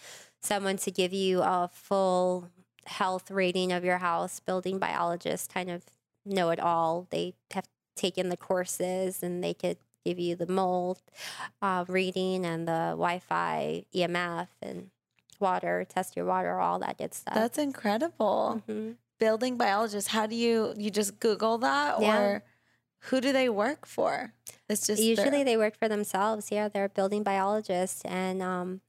someone 0.43 0.77
to 0.79 0.91
give 0.91 1.13
you 1.13 1.43
a 1.43 1.69
full 1.73 2.49
health 2.87 3.31
rating 3.31 3.73
of 3.73 3.85
your 3.85 3.99
house, 3.99 4.41
building 4.41 4.79
biologists 4.79 5.47
kind 5.49 5.71
of 5.71 5.85
know 6.25 6.51
it 6.51 6.61
all. 6.61 7.07
They 7.11 7.35
have 7.53 7.67
taken 7.97 8.29
the 8.29 8.37
courses 8.37 9.23
and 9.23 9.43
they 9.43 9.53
could 9.55 9.79
give 10.05 10.19
you 10.19 10.35
the 10.37 10.47
mold 10.47 11.03
uh, 11.61 11.85
reading 11.89 12.47
and 12.47 12.67
the 12.67 12.91
Wi-Fi, 12.97 13.85
EMF, 13.95 14.49
and 14.63 14.91
water, 15.41 15.85
test 15.89 16.17
your 16.17 16.25
water, 16.27 16.59
all 16.59 16.79
that 16.81 16.99
good 16.99 17.15
stuff. 17.15 17.35
That's 17.35 17.59
incredible. 17.59 18.63
Mhm. 18.69 18.97
Building 19.19 19.57
biologists, 19.57 20.11
How 20.11 20.27
do 20.27 20.35
you 20.35 20.75
you 20.77 20.91
just 20.91 21.21
Google 21.21 21.59
that 21.59 22.01
Yeah. 22.01 22.19
or 22.21 22.45
who 23.05 23.21
do 23.21 23.33
they 23.33 23.49
work 23.49 23.87
for? 23.87 24.33
It's 24.69 24.87
just 24.87 24.99
their- 25.01 25.09
Usually 25.09 25.43
they 25.45 25.57
work 25.57 25.77
for 25.77 25.89
themselves. 25.89 26.51
Yeah, 26.51 26.69
they're 26.69 26.89
building 26.89 27.23
biologists, 27.23 28.03
and 28.05 28.43
um, 28.43 28.81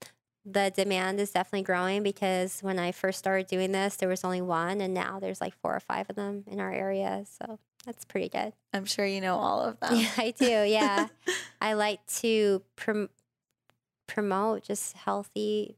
the 0.46 0.72
demand 0.76 1.20
is 1.20 1.32
definitely 1.32 1.64
growing 1.64 2.02
because 2.04 2.62
when 2.62 2.80
I 2.80 2.92
first 2.92 3.20
started 3.20 3.48
doing 3.48 3.72
this, 3.72 3.96
there 3.98 4.10
was 4.10 4.24
only 4.24 4.42
one, 4.42 4.82
and 4.82 4.94
now 4.94 5.20
there's 5.20 5.40
like 5.42 5.54
four 5.62 5.76
or 5.76 5.80
five 5.80 6.10
of 6.10 6.16
them 6.16 6.44
in 6.48 6.60
our 6.60 6.72
area. 6.74 7.26
So 7.30 7.60
that's 7.86 8.06
pretty 8.06 8.28
good. 8.30 8.54
I'm 8.74 8.86
sure 8.86 9.06
you 9.06 9.22
know 9.22 9.36
all 9.38 9.62
of 9.62 9.80
them. 9.80 9.96
Yeah, 10.00 10.12
I 10.18 10.32
do. 10.32 10.46
Yeah, 10.64 11.08
I 11.62 11.74
like 11.74 12.06
to 12.22 12.64
prom- 12.76 13.10
promote 14.08 14.64
just 14.64 14.94
healthy, 14.94 15.78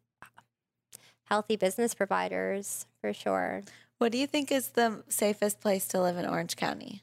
healthy 1.34 1.56
business 1.56 1.96
providers 1.96 2.86
for 3.02 3.12
sure. 3.12 3.64
What 3.98 4.12
do 4.12 4.20
you 4.20 4.28
think 4.28 4.52
is 4.52 4.68
the 4.70 5.04
safest 5.10 5.60
place 5.62 5.88
to 5.88 6.00
live 6.00 6.16
in 6.16 6.28
Orange 6.28 6.56
County? 6.56 7.02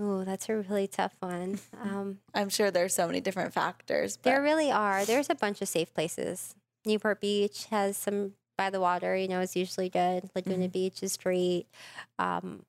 Ooh, 0.00 0.24
that's 0.24 0.48
a 0.48 0.54
really 0.58 0.86
tough 0.86 1.16
one. 1.18 1.58
Um, 1.82 2.18
I'm 2.32 2.48
sure 2.48 2.70
there's 2.70 2.94
so 2.94 3.06
many 3.08 3.20
different 3.20 3.52
factors, 3.52 4.16
but 4.16 4.30
There 4.30 4.40
really 4.42 4.70
are. 4.70 5.04
There's 5.04 5.28
a 5.30 5.34
bunch 5.34 5.60
of 5.62 5.68
safe 5.68 5.92
places. 5.94 6.54
Newport 6.84 7.20
Beach 7.20 7.66
has 7.70 7.96
some 7.96 8.34
by 8.56 8.70
the 8.70 8.80
water, 8.80 9.16
you 9.16 9.26
know, 9.28 9.40
is 9.40 9.54
usually 9.56 9.88
good. 9.88 10.30
Laguna 10.34 10.68
Mhm. 10.68 10.72
Beach 10.72 11.02
is 11.02 11.16
great. 11.16 11.66
Um, 12.20 12.64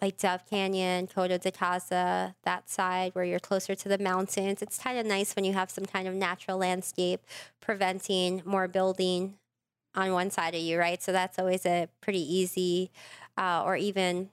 like 0.00 0.16
Dove 0.18 0.46
Canyon, 0.46 1.06
Coto 1.06 1.40
de 1.40 1.50
Caza, 1.50 2.34
that 2.44 2.68
side 2.70 3.14
where 3.14 3.24
you're 3.24 3.38
closer 3.40 3.74
to 3.74 3.88
the 3.88 3.98
mountains. 3.98 4.62
It's 4.62 4.78
kind 4.78 4.98
of 4.98 5.06
nice 5.06 5.34
when 5.36 5.44
you 5.44 5.52
have 5.54 5.70
some 5.70 5.86
kind 5.86 6.08
of 6.08 6.14
natural 6.14 6.58
landscape 6.58 7.20
preventing 7.60 8.42
more 8.44 8.68
building 8.68 9.36
on 9.94 10.12
one 10.12 10.30
side 10.30 10.54
of 10.54 10.60
you, 10.60 10.78
right? 10.78 11.02
So 11.02 11.12
that's 11.12 11.38
always 11.38 11.66
a 11.66 11.88
pretty 12.00 12.20
easy, 12.22 12.90
uh, 13.38 13.62
or 13.64 13.76
even 13.76 14.30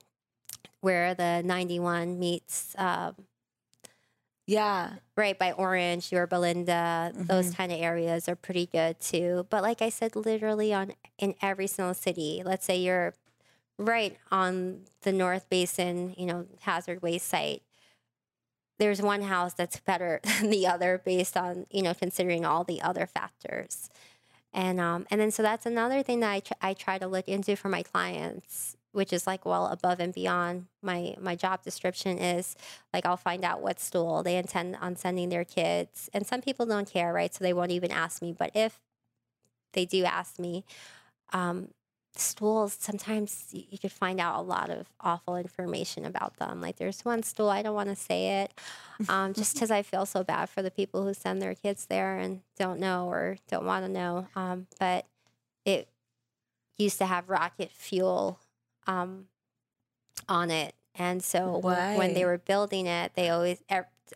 where 0.80 1.14
the 1.14 1.42
91 1.44 2.18
meets 2.18 2.74
um, 2.78 3.14
yeah, 4.46 4.94
right 5.16 5.38
by 5.38 5.52
Orange, 5.52 6.10
Yorba 6.10 6.36
Linda, 6.36 7.12
those 7.26 7.50
Mhm. 7.50 7.54
kind 7.54 7.70
of 7.70 7.78
areas 7.80 8.28
are 8.28 8.36
pretty 8.36 8.66
good 8.66 8.98
too. 8.98 9.46
But 9.50 9.62
like 9.62 9.82
I 9.82 9.90
said, 9.90 10.16
literally 10.16 10.72
on 10.72 10.92
in 11.18 11.34
every 11.42 11.66
single 11.66 11.94
city. 11.94 12.42
Let's 12.44 12.64
say 12.64 12.78
you're 12.78 13.14
right 13.78 14.16
on 14.30 14.82
the 15.02 15.12
North 15.12 15.48
Basin, 15.48 16.14
you 16.18 16.26
know, 16.26 16.46
hazard 16.60 17.02
waste 17.02 17.28
site. 17.28 17.62
There's 18.78 19.02
one 19.02 19.22
house 19.22 19.54
that's 19.54 19.80
better 19.80 20.20
than 20.40 20.50
the 20.50 20.66
other 20.66 21.00
based 21.04 21.36
on 21.36 21.66
you 21.70 21.82
know 21.82 21.94
considering 21.94 22.44
all 22.44 22.64
the 22.64 22.82
other 22.82 23.06
factors. 23.06 23.90
And 24.52 24.80
um, 24.80 25.06
and 25.10 25.20
then 25.20 25.30
so 25.30 25.42
that's 25.42 25.66
another 25.66 26.02
thing 26.02 26.20
that 26.20 26.30
I, 26.30 26.40
tr- 26.40 26.52
I 26.62 26.74
try 26.74 26.98
to 26.98 27.06
look 27.06 27.28
into 27.28 27.54
for 27.56 27.68
my 27.68 27.82
clients, 27.82 28.76
which 28.92 29.12
is 29.12 29.26
like 29.26 29.44
well 29.44 29.66
above 29.66 30.00
and 30.00 30.12
beyond 30.14 30.66
my 30.82 31.14
my 31.20 31.36
job 31.36 31.62
description 31.62 32.18
is 32.18 32.56
like 32.92 33.04
I'll 33.06 33.16
find 33.16 33.44
out 33.44 33.60
what 33.60 33.78
school 33.80 34.22
they 34.22 34.36
intend 34.36 34.76
on 34.76 34.96
sending 34.96 35.28
their 35.28 35.44
kids. 35.44 36.08
And 36.14 36.26
some 36.26 36.40
people 36.40 36.66
don't 36.66 36.90
care, 36.90 37.12
right? 37.12 37.34
So 37.34 37.44
they 37.44 37.52
won't 37.52 37.72
even 37.72 37.92
ask 37.92 38.22
me. 38.22 38.32
But 38.32 38.52
if 38.54 38.80
they 39.74 39.84
do 39.84 40.04
ask 40.04 40.38
me, 40.38 40.64
um, 41.32 41.68
stools 42.20 42.76
sometimes 42.80 43.46
you 43.52 43.78
could 43.78 43.92
find 43.92 44.20
out 44.20 44.38
a 44.38 44.42
lot 44.42 44.70
of 44.70 44.88
awful 45.00 45.36
information 45.36 46.04
about 46.04 46.36
them. 46.38 46.60
Like 46.60 46.76
there's 46.76 47.04
one 47.04 47.22
stool 47.22 47.48
I 47.48 47.62
don't 47.62 47.74
want 47.74 47.88
to 47.88 47.96
say 47.96 48.42
it, 48.42 48.52
um, 49.08 49.32
just 49.34 49.54
because 49.54 49.70
I 49.70 49.82
feel 49.82 50.06
so 50.06 50.22
bad 50.24 50.48
for 50.48 50.62
the 50.62 50.70
people 50.70 51.04
who 51.04 51.14
send 51.14 51.40
their 51.40 51.54
kids 51.54 51.86
there 51.86 52.18
and 52.18 52.40
don't 52.58 52.80
know 52.80 53.08
or 53.08 53.36
don't 53.48 53.64
want 53.66 53.84
to 53.86 53.90
know. 53.90 54.28
Um, 54.36 54.66
but 54.78 55.06
it 55.64 55.88
used 56.76 56.98
to 56.98 57.06
have 57.06 57.28
rocket 57.28 57.70
fuel 57.72 58.38
um, 58.86 59.26
on 60.28 60.50
it, 60.50 60.74
and 60.94 61.22
so 61.22 61.58
when- 61.58 61.76
when 61.96 62.14
they 62.14 62.24
were 62.24 62.38
building 62.38 62.86
it, 62.86 63.14
they 63.14 63.28
always 63.30 63.62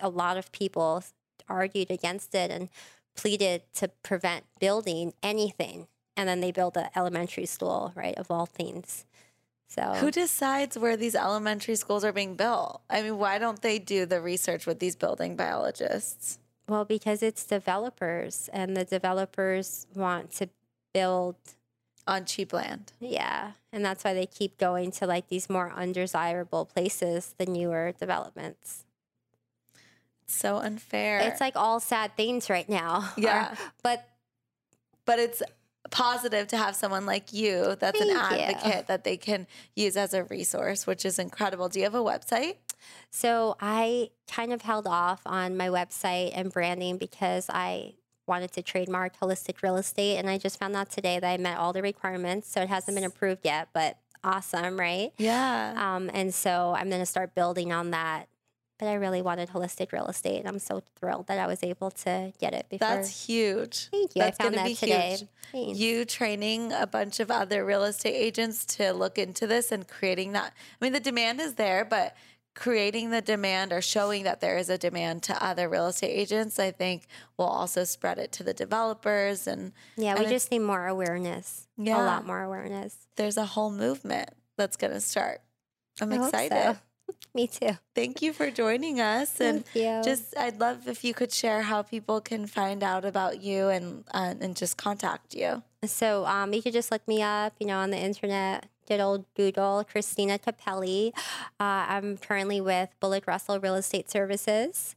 a 0.01 0.09
lot 0.09 0.37
of 0.37 0.51
people 0.51 1.03
argued 1.47 1.91
against 1.91 2.33
it 2.33 2.49
and 2.49 2.69
pleaded 3.15 3.61
to 3.75 3.87
prevent 4.01 4.45
building 4.59 5.13
anything. 5.21 5.87
And 6.15 6.29
then 6.29 6.41
they 6.41 6.51
built 6.51 6.77
an 6.77 6.89
elementary 6.95 7.45
school, 7.45 7.91
right, 7.95 8.15
of 8.17 8.29
all 8.29 8.45
things. 8.45 9.05
So 9.67 9.81
Who 9.95 10.11
decides 10.11 10.77
where 10.77 10.95
these 10.95 11.15
elementary 11.15 11.75
schools 11.75 12.03
are 12.03 12.11
being 12.11 12.35
built? 12.35 12.81
I 12.89 13.01
mean, 13.01 13.17
why 13.17 13.39
don't 13.39 13.61
they 13.61 13.79
do 13.79 14.05
the 14.05 14.21
research 14.21 14.67
with 14.67 14.77
these 14.77 14.95
building 14.95 15.35
biologists? 15.35 16.37
Well, 16.67 16.85
because 16.85 17.23
it's 17.23 17.43
developers, 17.43 18.49
and 18.53 18.77
the 18.77 18.85
developers 18.85 19.87
want 19.95 20.31
to 20.33 20.49
build, 20.93 21.35
on 22.05 22.25
cheap 22.25 22.53
land. 22.53 22.91
yeah, 22.99 23.53
and 23.71 23.83
that's 23.83 24.03
why 24.03 24.13
they 24.13 24.25
keep 24.25 24.57
going 24.57 24.91
to 24.91 25.07
like 25.07 25.27
these 25.29 25.49
more 25.49 25.71
undesirable 25.75 26.65
places, 26.65 27.33
the 27.37 27.45
newer 27.45 27.93
developments. 27.99 28.85
It's 30.23 30.35
so 30.35 30.57
unfair. 30.57 31.19
It's 31.19 31.41
like 31.41 31.55
all 31.55 31.79
sad 31.79 32.15
things 32.15 32.49
right 32.49 32.67
now. 32.69 33.09
Yeah. 33.17 33.55
but 33.83 34.07
but 35.05 35.19
it's 35.19 35.41
positive 35.91 36.47
to 36.47 36.57
have 36.57 36.75
someone 36.75 37.05
like 37.05 37.33
you 37.33 37.75
that's 37.79 37.99
an 37.99 38.07
Thank 38.07 38.31
you. 38.31 38.37
advocate 38.39 38.87
that 38.87 39.03
they 39.03 39.17
can 39.17 39.47
use 39.75 39.97
as 39.97 40.13
a 40.13 40.23
resource, 40.23 40.87
which 40.87 41.05
is 41.05 41.19
incredible. 41.19 41.69
Do 41.69 41.79
you 41.79 41.85
have 41.85 41.95
a 41.95 41.99
website? 41.99 42.55
So 43.11 43.55
I 43.59 44.09
kind 44.27 44.53
of 44.53 44.61
held 44.61 44.87
off 44.87 45.21
on 45.25 45.57
my 45.57 45.69
website 45.69 46.31
and 46.33 46.51
branding 46.51 46.97
because 46.97 47.47
I 47.49 47.93
wanted 48.25 48.51
to 48.53 48.61
trademark 48.61 49.19
holistic 49.19 49.61
real 49.61 49.75
estate. 49.75 50.17
And 50.17 50.29
I 50.29 50.37
just 50.37 50.57
found 50.57 50.75
out 50.75 50.89
today 50.89 51.19
that 51.19 51.29
I 51.29 51.37
met 51.37 51.57
all 51.57 51.73
the 51.73 51.81
requirements. 51.81 52.49
So 52.49 52.61
it 52.61 52.69
hasn't 52.69 52.95
been 52.95 53.03
approved 53.03 53.41
yet, 53.43 53.69
but 53.73 53.97
awesome, 54.23 54.79
right? 54.79 55.11
Yeah. 55.17 55.73
Um, 55.75 56.09
and 56.13 56.33
so 56.33 56.73
I'm 56.77 56.89
going 56.89 57.01
to 57.01 57.05
start 57.05 57.35
building 57.35 57.73
on 57.73 57.91
that. 57.91 58.27
But 58.83 58.89
I 58.89 58.95
really 58.95 59.21
wanted 59.21 59.47
holistic 59.47 59.93
real 59.93 60.07
estate. 60.07 60.39
And 60.39 60.47
I'm 60.49 60.59
so 60.59 60.83
thrilled 60.97 61.27
that 61.27 61.39
I 61.39 61.47
was 61.47 61.63
able 61.63 61.89
to 61.91 62.33
get 62.37 62.53
it 62.53 62.67
before. 62.69 62.85
That's 62.85 63.25
huge. 63.27 63.87
Thank 63.91 64.13
you. 64.13 64.21
That's 64.21 64.37
I 64.37 64.43
found 64.43 64.55
gonna 64.55 64.67
that 64.67 64.71
be 64.71 64.75
today. 64.75 65.17
huge. 65.53 65.77
You 65.77 66.03
training 66.03 66.73
a 66.73 66.85
bunch 66.85 67.21
of 67.21 67.31
other 67.31 67.63
real 67.63 67.85
estate 67.85 68.15
agents 68.15 68.65
to 68.75 68.91
look 68.91 69.17
into 69.17 69.47
this 69.47 69.71
and 69.71 69.87
creating 69.87 70.33
that. 70.33 70.53
I 70.81 70.83
mean, 70.83 70.91
the 70.91 70.99
demand 70.99 71.39
is 71.39 71.53
there, 71.53 71.85
but 71.85 72.13
creating 72.55 73.09
the 73.11 73.21
demand 73.21 73.71
or 73.71 73.81
showing 73.81 74.23
that 74.25 74.41
there 74.41 74.57
is 74.57 74.69
a 74.69 74.77
demand 74.77 75.23
to 75.23 75.41
other 75.41 75.69
real 75.69 75.87
estate 75.87 76.11
agents, 76.11 76.59
I 76.59 76.71
think 76.71 77.05
will 77.37 77.45
also 77.45 77.85
spread 77.85 78.19
it 78.19 78.33
to 78.33 78.43
the 78.43 78.53
developers. 78.53 79.47
And 79.47 79.71
yeah, 79.95 80.15
we 80.15 80.25
it's- 80.25 80.31
just 80.31 80.51
need 80.51 80.59
more 80.59 80.87
awareness. 80.87 81.67
Yeah. 81.77 82.03
A 82.03 82.05
lot 82.05 82.25
more 82.25 82.41
awareness. 82.43 82.97
there's 83.15 83.37
a 83.37 83.45
whole 83.45 83.71
movement 83.71 84.29
that's 84.57 84.75
going 84.75 84.91
to 84.91 84.99
start. 84.99 85.39
I'm 86.01 86.11
I 86.11 86.25
excited. 86.25 86.79
Me 87.33 87.47
too. 87.47 87.71
Thank 87.95 88.21
you 88.21 88.31
for 88.31 88.51
joining 88.51 89.01
us. 89.01 89.39
And 89.41 89.63
just, 90.03 90.37
I'd 90.37 90.59
love 90.59 90.87
if 90.87 91.03
you 91.03 91.13
could 91.13 91.31
share 91.31 91.63
how 91.63 91.81
people 91.81 92.21
can 92.21 92.45
find 92.45 92.83
out 92.83 93.05
about 93.05 93.41
you 93.41 93.69
and 93.69 94.03
uh, 94.13 94.35
and 94.39 94.55
just 94.55 94.77
contact 94.77 95.33
you. 95.33 95.63
So 95.85 96.25
um, 96.25 96.53
you 96.53 96.61
could 96.61 96.73
just 96.73 96.91
look 96.91 97.07
me 97.07 97.21
up, 97.21 97.53
you 97.59 97.67
know, 97.67 97.79
on 97.79 97.89
the 97.89 97.97
internet. 97.97 98.67
Good 98.87 98.99
old 98.99 99.25
Google, 99.35 99.85
Cristina 99.89 100.37
Cappelli. 100.37 101.13
Uh, 101.59 101.85
I'm 101.87 102.17
currently 102.17 102.59
with 102.61 102.89
Bullock 102.99 103.27
Russell 103.27 103.59
Real 103.59 103.75
Estate 103.75 104.11
Services, 104.11 104.95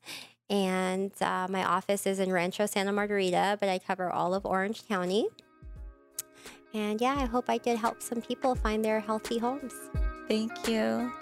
and 0.50 1.12
uh, 1.20 1.46
my 1.48 1.64
office 1.64 2.06
is 2.06 2.18
in 2.18 2.32
Rancho 2.32 2.66
Santa 2.66 2.92
Margarita, 2.92 3.56
but 3.60 3.68
I 3.68 3.78
cover 3.78 4.10
all 4.10 4.34
of 4.34 4.44
Orange 4.44 4.86
County. 4.88 5.28
And 6.74 7.00
yeah, 7.00 7.14
I 7.16 7.24
hope 7.24 7.48
I 7.48 7.58
did 7.58 7.78
help 7.78 8.02
some 8.02 8.20
people 8.20 8.54
find 8.54 8.84
their 8.84 9.00
healthy 9.00 9.38
homes. 9.38 9.72
Thank 10.28 10.68
you. 10.68 11.12